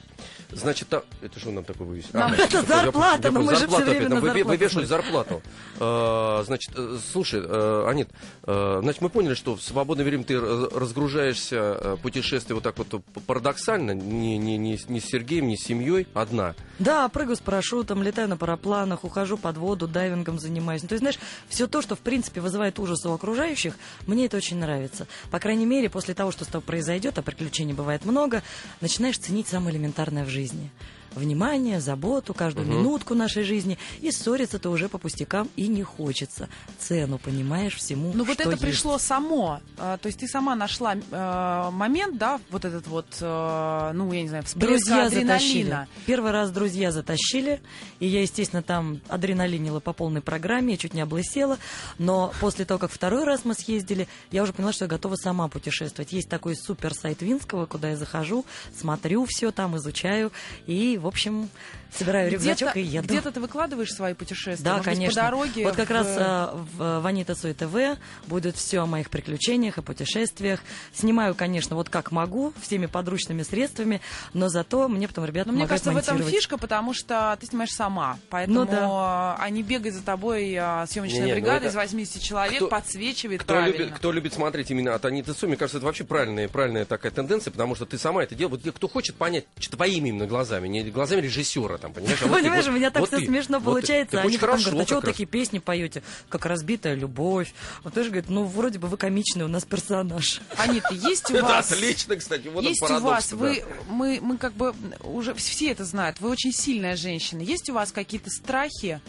Значит, 0.53 0.89
там... 0.89 1.03
Это 1.23 1.39
что 1.41 1.51
нам 1.51 1.65
такое 1.65 1.87
вывесили? 1.87 2.11
Нам- 2.17 2.33
А, 2.33 2.35
Это 2.37 2.57
я- 2.59 2.63
зарплата, 2.63 3.29
я 3.29 3.31
но 3.31 3.39
понял, 3.41 3.51
мы 3.53 3.57
же 3.57 3.67
всё 3.69 3.85
время 3.85 4.09
на 4.09 4.21
зарплату 4.21 4.49
Вывешивают 4.49 4.89
зарплату. 4.89 5.43
А, 5.79 6.43
Значит, 6.45 6.73
э, 6.77 6.99
слушай, 7.13 7.41
э, 7.45 7.85
Анит, 7.89 8.09
э, 8.45 8.79
значит, 8.83 9.01
мы 9.03 9.09
поняли, 9.11 9.35
что 9.35 9.55
в 9.57 9.63
свободное 9.63 10.05
время 10.05 10.25
ты 10.25 10.41
раз- 10.41 10.73
разгружаешься 10.73 11.99
путешествие 12.03 12.55
вот 12.55 12.65
так 12.65 12.77
вот 12.79 13.03
парадоксально, 13.27 13.93
не, 13.93 14.39
не, 14.39 14.57
не, 14.57 14.79
не 14.89 15.01
с 15.01 15.05
Сергеем, 15.05 15.47
не 15.49 15.57
с 15.57 15.61
семьей, 15.65 16.07
одна. 16.15 16.55
Да, 16.79 17.09
прыгаю 17.09 17.37
с 17.37 17.41
парашютом, 17.41 18.03
летаю 18.03 18.29
на 18.29 18.37
парапланах, 18.37 19.05
ухожу 19.05 19.37
под 19.37 19.57
воду, 19.59 19.87
дайвингом 19.87 20.39
занимаюсь. 20.39 20.83
Ну, 20.83 20.89
то 20.89 20.95
есть, 20.95 21.01
знаешь, 21.03 21.19
все 21.49 21.67
то, 21.67 21.83
что, 21.83 21.95
в 21.95 22.01
принципе, 22.01 22.41
вызывает 22.41 22.79
ужас 22.79 23.05
у 23.07 23.13
окружающих, 23.13 23.75
мне 24.07 24.27
это 24.27 24.37
очень 24.39 24.59
нравится. 24.59 25.07
По 25.31 25.39
крайней 25.39 25.67
мере, 25.67 25.89
после 25.91 26.15
того, 26.15 26.33
что 26.33 26.45
с 26.45 26.49
тобой 26.49 26.63
произойдет, 26.67 27.19
а 27.19 27.23
приключений 27.23 27.75
бывает 27.75 28.05
много, 28.05 28.43
начинаешь 28.81 29.19
ценить 29.19 29.49
самое 29.49 29.77
элементарное 29.77 30.25
в 30.25 30.29
жизни 30.29 30.40
жизни. 30.41 30.71
Внимание, 31.15 31.81
заботу, 31.81 32.35
каждую 32.35 32.67
минутку 32.67 33.15
нашей 33.15 33.43
жизни. 33.43 33.79
И 34.01 34.11
ссориться-то 34.11 34.71
уже 34.71 34.89
по 34.89 34.99
пустякам 34.99 35.49
и 35.57 35.67
не 35.67 35.83
хочется. 35.83 36.49
Цену 36.79 37.19
понимаешь 37.19 37.77
всему, 37.77 38.13
ну 38.15 38.25
вот 38.25 38.41
это 38.41 38.51
есть. 38.51 38.63
пришло 38.63 38.99
само. 38.99 39.61
А, 39.79 39.99
то 39.99 40.07
есть 40.07 40.21
ты 40.21 40.29
сама 40.29 40.55
нашла 40.55 40.95
э, 40.95 41.71
момент, 41.71 42.19
да, 42.19 42.41
вот 42.51 42.65
этот 42.65 42.87
вот, 42.87 43.07
э, 43.21 43.91
ну, 43.95 44.13
я 44.13 44.23
не 44.23 44.29
знаю, 44.29 44.45
Друзья 44.55 45.09
затащили. 45.09 45.71
адреналина. 45.71 45.89
Первый 46.07 46.33
раз 46.33 46.51
друзья 46.51 46.93
затащили, 46.93 47.61
и 47.99 48.07
я, 48.07 48.23
естественно, 48.23 48.63
там 48.63 49.01
адреналинила 49.09 49.81
по 49.81 49.93
полной 49.93 50.21
программе, 50.21 50.73
я 50.73 50.77
чуть 50.77 50.95
не 50.95 51.01
облысела, 51.01 51.59
но 51.99 52.33
после 52.41 52.65
того, 52.65 52.79
как 52.79 52.91
второй 52.91 53.25
раз 53.25 53.45
мы 53.45 53.55
съездили, 53.55 54.09
я 54.31 54.43
уже 54.43 54.53
поняла, 54.53 54.73
что 54.73 54.85
я 54.85 54.89
готова 54.89 55.17
сама 55.17 55.49
путешествовать. 55.49 56.13
Есть 56.13 56.29
такой 56.29 56.57
супер 56.57 56.95
сайт 56.95 57.23
Винского, 57.23 57.67
куда 57.67 57.91
я 57.91 57.97
захожу, 57.97 58.45
смотрю 58.79 59.25
все 59.29 59.51
там, 59.51 59.77
изучаю, 59.77 60.33
и, 60.67 60.99
в 61.01 61.07
общем, 61.07 61.49
собираю 61.93 62.31
рюкзачок 62.31 62.77
и 62.77 62.81
еду. 62.83 63.09
где-то 63.09 63.33
ты 63.33 63.41
выкладываешь 63.41 63.93
свои 63.93 64.15
путешествия? 64.15 64.65
Да, 64.65 64.77
Может 64.77 64.87
быть, 64.87 64.95
конечно. 64.95 65.23
по 65.23 65.27
дороге? 65.29 65.65
вот 65.65 65.77
как 65.77 65.89
в- 65.89 65.93
раз 65.93 66.07
а, 66.19 66.65
в 66.77 67.01
Ванита 67.01 67.35
Суй 67.35 67.53
ТВ 67.55 67.99
будет 68.27 68.57
все 68.57 68.81
о 68.81 68.87
моих 68.87 69.11
приключениях 69.11 69.79
и 69.79 69.83
путешествиях. 69.83 70.61
Снимаю, 70.95 71.35
конечно, 71.35 71.77
вот 71.77 71.89
как 71.89 72.13
могу, 72.13 72.53
всеми 72.61 72.87
подручными 72.87 73.43
средствами, 73.43 74.01
но 74.35 74.49
зато 74.49 74.89
мне 74.89 75.09
потом 75.09 75.25
ребята 75.25 75.49
Но 75.51 75.55
мне 75.57 75.67
кажется, 75.67 75.93
в 75.93 75.97
этом 75.97 76.23
фишка, 76.23 76.57
потому 76.59 76.95
что 76.95 77.37
ты 77.41 77.47
снимаешь 77.47 77.73
сама. 77.73 78.19
Поэтому 78.29 78.61
Ну 78.61 78.67
да. 78.67 79.37
э, 79.39 79.43
они 79.43 79.63
бегают 79.63 79.95
за 79.95 80.03
тобой, 80.03 80.53
э, 80.53 80.87
съемочная 80.89 81.21
Не-не, 81.21 81.35
ну 81.35 81.41
бригада 81.41 81.57
это- 81.67 81.69
из 81.69 81.75
80 81.75 82.23
человек, 82.23 82.57
Кто- 82.57 82.69
подсвечивает 82.69 83.43
Кто 83.43 83.55
правильно. 83.55 83.77
любит, 83.79 83.95
кто 83.95 84.13
любит 84.13 84.35
смотреть 84.35 84.71
именно 84.71 84.95
от 84.95 85.05
Аниты 85.05 85.33
Цой, 85.33 85.49
мне 85.49 85.57
кажется, 85.57 85.79
это 85.79 85.87
вообще 85.87 86.05
правильная, 86.05 86.49
правильная 86.49 86.85
такая 86.85 87.11
тенденция, 87.13 87.51
потому 87.51 87.75
что 87.75 87.87
ты 87.87 87.99
сама 87.99 88.23
это 88.23 88.35
делаешь. 88.35 88.61
Вот 88.65 88.75
кто 88.77 88.89
хочет 88.89 89.17
понять 89.17 89.45
что 89.59 89.77
твоими 89.77 90.09
именно 90.11 90.27
глазами, 90.27 90.69
не 90.69 90.81
глазами 90.91 91.21
режиссера, 91.23 91.79
там, 91.79 91.93
понимаешь? 91.93 92.19
А 92.23 92.27
вот 92.27 92.37
ты, 92.37 92.43
Понимаешь, 92.43 92.65
вот- 92.67 92.73
у 92.73 92.77
меня 92.77 92.91
так 92.91 93.01
вот 93.01 93.09
все 93.09 93.19
ты, 93.19 93.27
смешно 93.27 93.59
вот 93.59 93.65
ты. 93.65 93.71
получается. 93.81 94.11
Так 94.13 94.21
Они 94.21 94.29
очень 94.29 94.39
потом 94.41 94.51
хорошо 94.57 94.71
говорят, 94.71 94.85
а 94.85 94.87
что 94.89 94.95
вы 94.97 95.01
раз. 95.03 95.11
такие 95.11 95.27
песни 95.27 95.59
поете, 95.59 96.03
как 96.29 96.47
разбитая 96.47 96.95
любовь? 96.95 97.53
Вот 97.85 97.95
тоже 97.95 98.11
говорит, 98.11 98.29
ну, 98.31 98.45
вроде 98.45 98.79
бы 98.79 98.89
вы 98.89 98.97
комичный, 98.97 99.45
у 99.45 99.49
нас 99.49 99.65
персонаж. 99.65 100.41
Анита, 100.57 100.93
есть 100.95 101.31
у 101.31 101.35
Это 101.37 101.45
вас... 101.45 101.73
отлично, 101.73 102.17
кстати, 102.17 102.49
вот 102.49 102.59
он 102.65 102.65
есть 102.71 102.83
у 102.83 102.99
вас, 103.01 103.33
вы, 103.33 103.65
мы, 103.89 104.19
мы 104.23 104.37
как 104.39 104.53
бы 104.55 104.75
уже 105.03 105.35
все 105.35 105.71
это 105.71 105.85
знают, 105.85 106.21
вы 106.21 106.29
очень 106.31 106.53
сильная 106.53 106.97
женщина. 106.97 107.41
Есть 107.41 107.71
у 107.71 107.75
вас 107.75 107.93
какие-то 107.93 108.31
страхи 108.31 109.01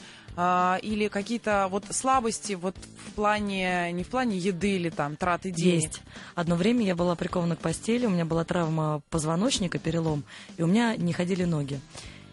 а, 0.44 0.80
или 0.82 1.08
какие-то 1.08 1.68
вот 1.70 1.86
слабости 1.92 2.54
вот 2.54 2.76
в 2.76 3.14
плане, 3.14 3.92
не 3.92 4.04
в 4.04 4.08
плане 4.08 4.40
еды 4.40 4.72
или 4.72 4.90
там 4.90 5.16
траты 5.16 5.52
денег? 5.52 5.84
Есть. 5.84 6.02
Одно 6.34 6.56
время 6.56 6.84
я 6.84 6.96
была 6.96 7.16
прикована 7.16 7.56
к 7.56 7.60
постели, 7.60 8.08
у 8.08 8.10
меня 8.10 8.26
была 8.26 8.44
травма 8.44 9.04
позвоночника, 9.12 9.78
перелом, 9.78 10.24
и 10.58 10.64
у 10.64 10.68
меня 10.68 10.96
не 10.96 11.14
ходили 11.14 11.44
ноги. 11.44 11.80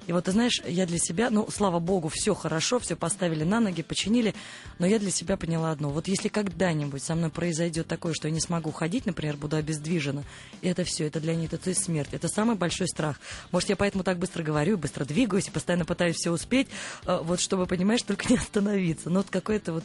И 0.08 0.12
вот, 0.12 0.24
ты 0.24 0.32
знаешь, 0.32 0.62
я 0.66 0.86
для 0.86 0.98
себя, 0.98 1.28
ну, 1.28 1.46
слава 1.50 1.80
богу, 1.80 2.08
все 2.10 2.34
хорошо, 2.34 2.78
все 2.78 2.96
поставили 2.96 3.44
на 3.44 3.60
ноги, 3.60 3.82
починили, 3.82 4.34
но 4.78 4.86
я 4.86 4.98
для 4.98 5.10
себя 5.10 5.36
поняла 5.36 5.70
одно. 5.70 5.90
Вот 5.90 6.08
если 6.08 6.28
когда-нибудь 6.28 7.02
со 7.02 7.14
мной 7.14 7.28
произойдет 7.28 7.88
такое, 7.88 8.14
что 8.14 8.26
я 8.26 8.32
не 8.32 8.40
смогу 8.40 8.72
ходить, 8.72 9.04
например, 9.04 9.36
буду 9.36 9.56
обездвижена, 9.56 10.24
это 10.62 10.84
все, 10.84 11.06
это 11.06 11.20
для 11.20 11.34
них 11.34 11.52
это 11.52 11.74
смерть. 11.74 12.08
Это 12.12 12.28
самый 12.28 12.56
большой 12.56 12.88
страх. 12.88 13.20
Может, 13.52 13.68
я 13.68 13.76
поэтому 13.76 14.02
так 14.02 14.18
быстро 14.18 14.42
говорю, 14.42 14.72
и 14.72 14.76
быстро 14.76 15.04
двигаюсь, 15.04 15.48
и 15.48 15.50
постоянно 15.50 15.84
пытаюсь 15.84 16.16
все 16.16 16.30
успеть, 16.30 16.68
э, 17.04 17.20
вот 17.22 17.38
чтобы, 17.38 17.66
понимаешь, 17.66 18.00
только 18.00 18.30
не 18.32 18.38
остановиться. 18.38 19.10
Ну, 19.10 19.16
вот 19.16 19.28
какое-то 19.28 19.74
вот 19.74 19.84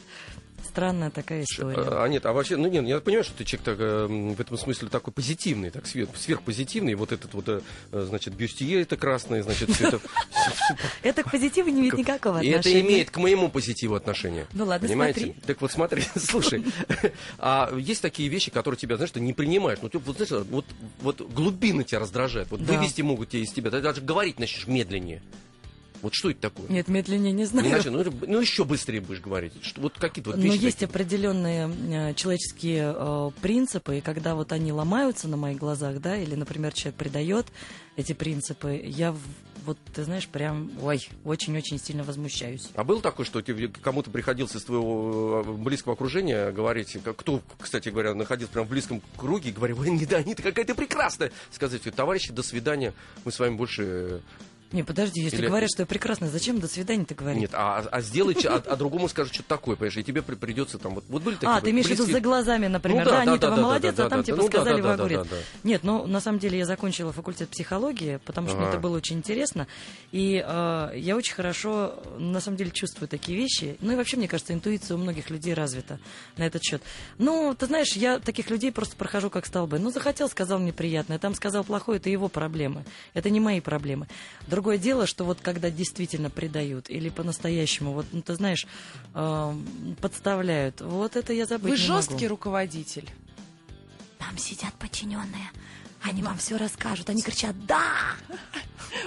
странная 0.64 1.10
такая 1.10 1.42
история. 1.44 1.76
А, 1.78 2.06
нет, 2.08 2.24
а 2.26 2.32
вообще, 2.32 2.56
ну 2.56 2.68
нет, 2.68 2.84
я 2.86 3.00
понимаю, 3.00 3.24
что 3.24 3.34
ты 3.36 3.44
человек 3.44 3.64
так, 3.64 3.76
э, 3.80 4.06
м, 4.08 4.34
в 4.34 4.40
этом 4.40 4.56
смысле 4.58 4.88
такой 4.88 5.12
позитивный, 5.12 5.70
так 5.70 5.84
свер- 5.84 6.08
сверхпозитивный. 6.16 6.94
Вот 6.94 7.12
этот 7.12 7.32
вот, 7.34 7.48
э, 7.48 7.60
э, 7.92 8.06
значит, 8.08 8.34
бюстье 8.34 8.80
это 8.82 8.96
красное, 8.96 9.42
значит, 9.42 9.70
все 9.70 9.88
это... 9.88 10.00
Это 11.02 11.22
к 11.22 11.30
позитиву 11.30 11.68
не 11.68 11.80
имеет 11.80 11.94
никакого 11.98 12.40
И 12.42 12.50
отношения. 12.50 12.78
это 12.80 12.88
имеет 12.88 13.10
к 13.10 13.16
моему 13.18 13.48
позитиву 13.50 13.94
отношение. 13.94 14.46
Ну 14.52 14.64
ладно, 14.66 14.86
Понимаете? 14.88 15.34
Так 15.46 15.60
вот 15.60 15.72
смотри, 15.72 16.02
слушай, 16.16 16.64
а 17.38 17.72
есть 17.76 18.02
такие 18.02 18.28
вещи, 18.28 18.50
которые 18.50 18.78
тебя, 18.78 18.96
знаешь, 18.96 19.10
ты 19.10 19.20
не 19.20 19.32
принимаешь. 19.32 19.78
Ну, 19.82 19.88
ты, 19.88 19.98
вот, 19.98 20.16
знаешь, 20.16 20.46
вот, 20.50 20.64
вот 21.00 21.20
глубины 21.20 21.84
тебя 21.84 22.00
раздражают. 22.00 22.50
Вот 22.50 22.60
вывести 22.60 23.02
могут 23.02 23.30
тебя 23.30 23.42
из 23.42 23.52
тебя. 23.52 23.70
Ты 23.70 23.80
даже 23.80 24.00
говорить 24.00 24.38
начнешь 24.38 24.66
медленнее. 24.66 25.22
Вот 26.04 26.14
что 26.14 26.30
это 26.30 26.40
такое? 26.42 26.68
Нет, 26.68 26.86
медленнее 26.88 27.32
не 27.32 27.46
знаю. 27.46 27.66
Не 27.66 27.72
начнешь, 27.72 27.92
ну, 27.92 28.12
ну, 28.28 28.40
еще 28.40 28.64
быстрее 28.64 29.00
будешь 29.00 29.20
говорить. 29.20 29.54
Что, 29.62 29.80
вот 29.80 29.94
какие-то 29.98 30.30
вот 30.30 30.36
Но 30.38 30.44
вещи 30.44 30.62
есть 30.64 30.78
такие. 30.78 30.86
определенные 30.90 32.10
э, 32.10 32.14
человеческие 32.14 32.94
э, 32.96 33.30
принципы, 33.40 33.98
и 33.98 34.00
когда 34.02 34.34
вот 34.34 34.52
они 34.52 34.70
ломаются 34.72 35.28
на 35.28 35.36
моих 35.36 35.58
глазах, 35.58 36.00
да, 36.00 36.16
или, 36.16 36.34
например, 36.34 36.72
человек 36.74 36.96
предает 36.98 37.46
эти 37.96 38.12
принципы, 38.12 38.80
я 38.84 39.12
в- 39.12 39.18
вот, 39.64 39.78
ты 39.94 40.04
знаешь, 40.04 40.28
прям, 40.28 40.70
ой, 40.82 41.00
очень-очень 41.24 41.78
сильно 41.80 42.04
возмущаюсь. 42.04 42.68
А 42.74 42.84
был 42.84 43.00
такой, 43.00 43.24
что 43.24 43.40
тебе 43.40 43.68
кому-то 43.68 44.10
приходилось 44.10 44.54
из 44.54 44.62
твоего 44.64 45.42
э, 45.46 45.52
близкого 45.52 45.94
окружения 45.94 46.52
говорить, 46.52 46.98
как- 47.02 47.16
кто, 47.16 47.40
кстати 47.58 47.88
говоря, 47.88 48.12
находился 48.14 48.52
прям 48.52 48.66
в 48.66 48.68
близком 48.68 49.00
круге, 49.16 49.48
и 49.48 49.52
говорил, 49.52 49.80
ой, 49.80 49.90
не 49.90 50.04
да, 50.04 50.22
какая 50.22 50.66
ты 50.66 50.74
прекрасная. 50.74 51.32
Сказать, 51.50 51.80
товарищи, 51.96 52.30
до 52.30 52.42
свидания, 52.42 52.92
мы 53.24 53.32
с 53.32 53.38
вами 53.38 53.54
больше 53.56 54.20
Не, 54.72 54.82
подожди, 54.82 55.20
если 55.20 55.38
Или- 55.38 55.46
говорят, 55.46 55.70
что 55.72 55.82
я 55.82 55.86
прекрасная, 55.86 56.28
зачем 56.30 56.58
до 56.58 56.66
свидания 56.66 57.04
ты 57.04 57.14
говоришь? 57.14 57.40
Нет, 57.40 57.50
а, 57.54 57.78
а 57.90 58.00
сделай, 58.00 58.36
а, 58.44 58.62
а 58.66 58.76
другому 58.76 59.08
скажет 59.08 59.32
что-то 59.32 59.48
такое, 59.50 59.76
понимаешь, 59.76 59.96
и 59.96 60.02
тебе 60.02 60.20
при- 60.22 60.34
придется 60.34 60.78
там, 60.78 60.94
вот, 60.96 61.04
вот 61.08 61.22
были 61.22 61.34
такие 61.36 61.48
А, 61.50 61.60
ты 61.60 61.70
имеешь 61.70 61.86
в 61.86 61.90
виду 61.90 62.04
за 62.06 62.20
глазами, 62.20 62.66
например, 62.66 63.04
Ну 63.04 63.10
да, 63.10 63.10
да, 63.18 63.24
да, 63.24 63.30
Анита, 63.32 63.46
да, 63.46 63.50
вы 63.50 63.56
да, 63.56 63.62
молодец, 63.62 63.94
да, 63.94 64.06
а 64.06 64.10
там 64.10 64.18
да, 64.20 64.24
типа 64.24 64.36
да. 64.36 64.42
Ну 64.42 64.48
да, 64.48 64.58
сказали, 64.58 64.80
да, 64.82 64.88
да, 64.88 64.94
огурец. 65.02 65.18
да, 65.20 65.24
да. 65.30 65.42
Нет, 65.62 65.84
ну, 65.84 66.06
на 66.06 66.20
самом 66.20 66.38
деле 66.40 66.58
я 66.58 66.64
закончила 66.64 67.12
факультет 67.12 67.50
психологии, 67.50 68.18
потому 68.24 68.48
что 68.48 68.56
мне 68.56 68.66
Ага. 68.66 68.74
это 68.74 68.82
было 68.82 68.96
очень 68.96 69.16
интересно, 69.18 69.68
и 70.10 70.44
э, 70.44 70.90
я 70.96 71.14
очень 71.16 71.34
хорошо, 71.34 72.02
на 72.18 72.40
самом 72.40 72.56
деле, 72.56 72.70
чувствую 72.72 73.08
такие 73.08 73.38
вещи, 73.38 73.76
ну 73.80 73.92
и 73.92 73.96
вообще, 73.96 74.16
мне 74.16 74.26
кажется, 74.26 74.52
интуиция 74.54 74.96
у 74.96 74.98
многих 74.98 75.30
людей 75.30 75.54
развита 75.54 76.00
на 76.36 76.44
этот 76.44 76.64
счет. 76.64 76.82
Ну, 77.18 77.54
ты 77.56 77.66
знаешь, 77.66 77.92
я 77.92 78.18
таких 78.18 78.50
людей 78.50 78.72
просто 78.72 78.96
прохожу 78.96 79.30
как 79.30 79.46
столбы. 79.46 79.78
Ну, 79.78 79.90
захотел, 79.90 80.28
сказал 80.28 80.58
мне 80.58 80.72
приятное, 80.72 81.18
там 81.20 81.34
сказал 81.34 81.62
плохое, 81.62 81.98
это 81.98 82.10
его 82.10 82.28
проблемы, 82.28 82.84
это 83.12 83.30
не 83.30 83.38
мои 83.40 83.60
проблемы. 83.60 84.08
Другое 84.54 84.78
дело, 84.78 85.04
что 85.08 85.24
вот 85.24 85.40
когда 85.40 85.68
действительно 85.68 86.30
предают 86.30 86.88
или 86.88 87.08
по-настоящему, 87.08 87.92
вот, 87.92 88.06
ну, 88.12 88.22
ты 88.22 88.36
знаешь, 88.36 88.68
э, 89.12 89.54
подставляют, 90.00 90.80
вот 90.80 91.16
это 91.16 91.32
я 91.32 91.44
забыть 91.46 91.72
Вы 91.72 91.76
не 91.76 91.88
могу. 91.88 92.00
жесткий 92.00 92.28
руководитель. 92.28 93.10
Там 94.16 94.38
сидят 94.38 94.72
подчиненные. 94.74 95.50
Они 96.06 96.22
вам 96.22 96.36
все 96.38 96.56
расскажут. 96.56 97.08
Они 97.08 97.22
кричат 97.22 97.54
«Да!» 97.66 97.82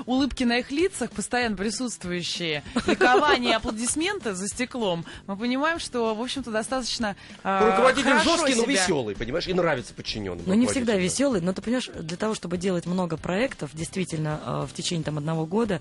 улыбки 0.06 0.44
на 0.44 0.58
их 0.60 0.70
лицах, 0.70 1.12
постоянно 1.12 1.56
присутствующие, 1.56 2.62
ликование 2.86 3.52
и 3.52 3.56
аплодисменты 3.56 4.34
за 4.34 4.48
стеклом, 4.48 5.06
мы 5.28 5.38
понимаем, 5.38 5.80
что, 5.80 6.14
в 6.14 6.22
общем-то, 6.22 6.52
достаточно 6.52 7.16
э, 7.44 7.70
Руководитель 7.72 8.04
хорошо 8.12 8.32
жесткий, 8.38 8.56
но 8.56 8.64
себя- 8.64 8.74
веселый, 8.74 9.16
понимаешь, 9.16 9.48
и 9.48 9.54
нравится 9.54 9.94
подчиненным. 9.94 10.44
Но 10.46 10.54
Ну, 10.54 10.60
не 10.60 10.66
всегда 10.68 10.94
руководителю. 10.94 11.04
веселый, 11.04 11.42
но 11.42 11.54
ты 11.54 11.62
понимаешь, 11.62 11.90
для 11.98 12.18
того, 12.18 12.36
чтобы 12.36 12.58
делать 12.58 12.86
много 12.86 13.16
проектов, 13.18 13.72
действительно, 13.74 14.42
э, 14.46 14.68
в 14.70 14.74
течение 14.74 15.04
там 15.06 15.18
одного 15.18 15.46
года, 15.46 15.76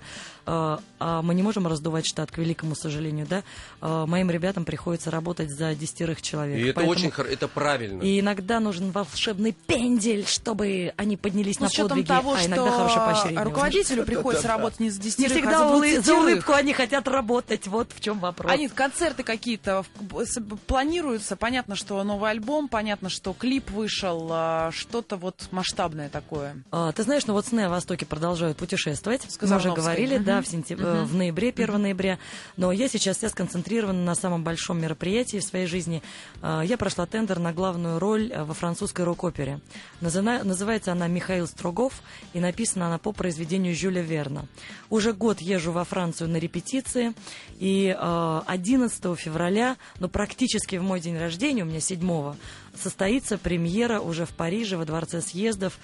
э, 0.45 0.77
а 0.99 1.21
мы 1.21 1.35
не 1.35 1.43
можем 1.43 1.67
раздувать 1.67 2.05
штат, 2.05 2.31
к 2.31 2.37
великому 2.37 2.75
сожалению, 2.75 3.27
да, 3.29 3.43
Э, 3.81 4.05
моим 4.07 4.31
ребятам 4.31 4.65
приходится 4.65 5.11
работать 5.11 5.51
за 5.51 5.75
десятерых 5.75 6.21
человек. 6.21 6.57
И 6.57 6.63
это 6.69 6.75
Поэтому- 6.75 6.91
очень 6.91 7.11
хорошо, 7.11 7.33
это 7.33 7.47
правильно. 7.47 8.01
И 8.01 8.19
иногда 8.19 8.59
нужен 8.59 8.91
волшебный 8.91 9.51
пендель, 9.67 10.25
чтобы 10.25 10.93
они 10.97 11.06
поднялись 11.15 11.59
Ну, 11.59 11.67
на 11.73 11.83
подвиги, 11.87 12.07
того, 12.07 12.33
а 12.33 12.43
иногда 12.45 12.71
хорошее 12.71 12.99
поощрение. 12.99 13.43
руководителю 13.43 14.03
приходится 14.05 14.47
работать 14.47 14.79
не 14.81 14.89
за 14.89 14.97
Не 14.99 15.03
10 15.05 15.31
всегда 15.31 15.65
а 15.65 15.69
за 15.69 15.75
улы- 15.75 15.95
за 16.01 16.01
20 16.03 16.09
улыбку 16.17 16.51
они 16.53 16.73
хотят 16.73 17.07
работать, 17.07 17.67
вот 17.67 17.91
в 17.95 18.01
чем 18.01 18.19
вопрос. 18.19 18.51
Анит, 18.51 18.73
концерты 18.73 19.23
какие-то 19.23 19.85
планируются? 20.65 21.35
Понятно, 21.35 21.75
что 21.75 22.03
новый 22.03 22.31
альбом, 22.31 22.67
понятно, 22.67 23.09
что 23.09 23.33
клип 23.33 23.69
вышел, 23.71 24.27
а, 24.31 24.71
что-то 24.73 25.17
вот 25.17 25.47
масштабное 25.51 26.09
такое. 26.09 26.55
А, 26.71 26.91
Ты 26.91 27.03
знаешь, 27.03 27.25
ну 27.27 27.33
вот 27.33 27.45
сны 27.45 27.61
о 27.61 27.69
Востоке 27.69 28.05
продолжают 28.05 28.57
путешествовать. 28.57 29.21
Мы 29.41 29.55
уже 29.55 29.71
говорили, 29.71 30.17
да, 30.17 30.41
в, 30.41 30.45
сентяб- 30.45 30.81
э, 30.83 31.03
в 31.03 31.15
ноябре, 31.15 31.51
1 31.51 31.77
ноября. 31.81 32.17
Но 32.55 32.71
я 32.71 32.87
сейчас 32.87 33.17
вся 33.17 33.29
сконцентрирована 33.29 34.03
на 34.03 34.15
самом 34.15 34.43
большом 34.43 34.81
мероприятии 34.81 35.37
в 35.37 35.43
своей 35.43 35.67
жизни. 35.67 36.01
А, 36.41 36.61
Я 36.61 36.77
прошла 36.77 37.05
тендер 37.05 37.39
на 37.39 37.53
главную 37.53 37.99
роль 37.99 38.31
э, 38.31 38.43
во 38.43 38.53
французской 38.53 39.03
рок-опере. 39.05 39.59
Назына- 40.01 40.43
Называется 40.87 40.91
она 40.91 41.07
«Михаил 41.07 41.47
Строгов» 41.47 42.01
и 42.33 42.39
написана 42.39 42.87
она 42.87 42.97
по 42.97 43.11
произведению 43.11 43.75
Жюля 43.75 44.01
Верна. 44.01 44.45
Уже 44.89 45.11
год 45.11 45.41
езжу 45.41 45.71
во 45.73 45.83
Францию 45.83 46.29
на 46.29 46.37
репетиции, 46.37 47.13
и 47.59 47.95
э, 47.97 48.41
11 48.45 49.19
февраля, 49.19 49.75
ну 49.99 50.07
практически 50.07 50.77
в 50.77 50.83
мой 50.83 51.01
день 51.01 51.17
рождения, 51.17 51.63
у 51.63 51.65
меня 51.65 51.81
7 51.81 52.35
состоится 52.73 53.37
премьера 53.37 53.99
уже 53.99 54.25
в 54.25 54.29
Париже, 54.29 54.77
во 54.77 54.85
Дворце 54.85 55.21
съездов. 55.21 55.77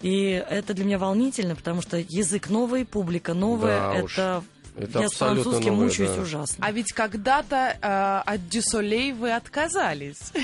И 0.00 0.44
это 0.50 0.74
для 0.74 0.84
меня 0.84 0.98
волнительно, 0.98 1.54
потому 1.54 1.80
что 1.80 1.98
язык 1.98 2.50
новый, 2.50 2.84
публика 2.84 3.34
новая. 3.34 3.94
Да 3.94 4.02
уж. 4.02 4.12
это 4.14 4.44
Это 4.76 5.00
я 5.00 5.08
с 5.08 5.12
французским 5.12 5.74
новое, 5.74 5.86
мучаюсь 5.86 6.16
да. 6.16 6.22
ужасно. 6.22 6.66
А 6.66 6.72
ведь 6.72 6.92
когда-то 6.92 7.76
э, 7.80 8.32
от 8.32 8.48
Дюсолей 8.48 9.12
вы 9.12 9.32
отказались. 9.32 10.32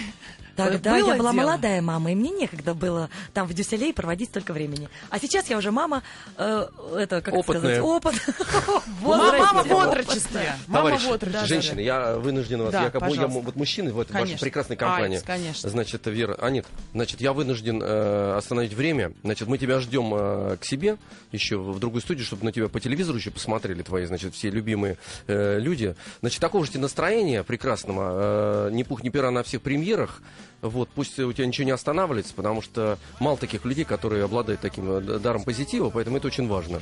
Тогда 0.58 0.90
Было 0.90 1.12
я 1.12 1.14
была 1.14 1.32
дело? 1.32 1.42
молодая 1.42 1.80
мама, 1.80 2.10
и 2.10 2.14
мне 2.16 2.30
некогда 2.30 2.74
было 2.74 3.08
там 3.32 3.46
в 3.46 3.54
Дюсселе 3.54 3.92
проводить 3.92 4.30
столько 4.30 4.52
времени. 4.52 4.88
А 5.08 5.20
сейчас 5.20 5.48
я 5.48 5.56
уже 5.56 5.70
мама, 5.70 6.02
э, 6.36 6.66
это 6.96 7.20
как 7.20 7.32
Опытная. 7.32 7.60
сказать, 7.60 7.80
опыт. 7.80 8.14
Мама, 9.00 9.62
в 9.62 9.72
отрочестве. 9.72 10.54
Мама 10.66 10.90
Товарищ, 10.90 11.04
в 11.04 11.12
отрочестве. 11.12 11.46
женщины, 11.46 11.80
я 11.80 12.16
вынужден 12.16 12.62
вас, 12.62 12.74
я, 12.74 12.90
как 12.90 13.02
бы- 13.02 13.26
вот 13.28 13.54
мужчины 13.54 13.92
в 13.92 14.00
этой 14.00 14.20
вашей 14.20 14.38
прекрасной 14.38 14.76
компании. 14.76 15.20
Конечно. 15.24 15.70
Значит, 15.70 16.06
Вера, 16.06 16.34
Анит, 16.40 16.66
значит, 16.92 17.20
я 17.20 17.32
вынужден 17.32 17.80
э, 17.80 18.36
остановить 18.36 18.72
время. 18.74 19.12
Значит, 19.22 19.46
мы 19.46 19.58
тебя 19.58 19.78
ждем 19.78 20.12
э, 20.12 20.56
к 20.60 20.64
себе 20.64 20.96
еще 21.30 21.58
в 21.58 21.78
другую 21.78 22.02
студию, 22.02 22.24
чтобы 22.24 22.44
на 22.44 22.50
тебя 22.50 22.68
по 22.68 22.80
телевизору 22.80 23.18
еще 23.18 23.30
посмотрели 23.30 23.82
твои, 23.82 24.06
значит, 24.06 24.34
все 24.34 24.50
любимые 24.50 24.98
э, 25.28 25.58
люди. 25.60 25.94
Значит, 26.20 26.40
такого 26.40 26.64
же 26.64 26.72
тебе 26.72 26.80
настроения 26.82 27.44
прекрасного, 27.44 28.68
э, 28.68 28.70
ни 28.72 28.82
пух, 28.82 29.04
ни 29.04 29.10
пера 29.10 29.30
на 29.30 29.42
всех 29.44 29.62
премьерах. 29.62 30.20
Вот, 30.60 30.88
пусть 30.88 31.18
у 31.18 31.32
тебя 31.32 31.46
ничего 31.46 31.66
не 31.66 31.70
останавливается, 31.70 32.34
потому 32.34 32.62
что 32.62 32.98
мало 33.20 33.36
таких 33.36 33.64
людей, 33.64 33.84
которые 33.84 34.24
обладают 34.24 34.60
таким 34.60 34.90
э, 34.90 35.18
даром 35.18 35.44
позитива, 35.44 35.90
поэтому 35.90 36.16
это 36.16 36.26
очень 36.26 36.48
важно. 36.48 36.80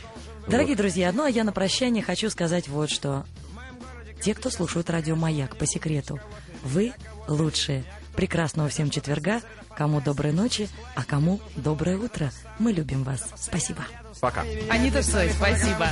Дорогие 0.48 0.76
друзья, 0.76 1.12
ну 1.12 1.24
а 1.24 1.30
я 1.30 1.44
на 1.44 1.52
прощание 1.52 2.02
хочу 2.02 2.30
сказать 2.30 2.68
вот 2.68 2.90
что. 2.90 3.24
Те, 4.20 4.34
кто 4.34 4.48
слушают 4.48 4.88
радио 4.88 5.14
«Маяк» 5.14 5.56
по 5.56 5.66
секрету, 5.66 6.18
вы 6.64 6.92
лучшие. 7.28 7.84
Прекрасного 8.16 8.70
всем 8.70 8.88
четверга. 8.88 9.42
Кому 9.76 10.00
доброй 10.00 10.32
ночи, 10.32 10.70
а 10.94 11.04
кому 11.04 11.38
доброе 11.54 11.98
утро. 11.98 12.32
Мы 12.58 12.72
любим 12.72 13.04
вас. 13.04 13.28
Спасибо. 13.36 13.84
Пока. 14.20 14.42
Анита 14.70 15.02
Цой, 15.02 15.30
спасибо. 15.30 15.90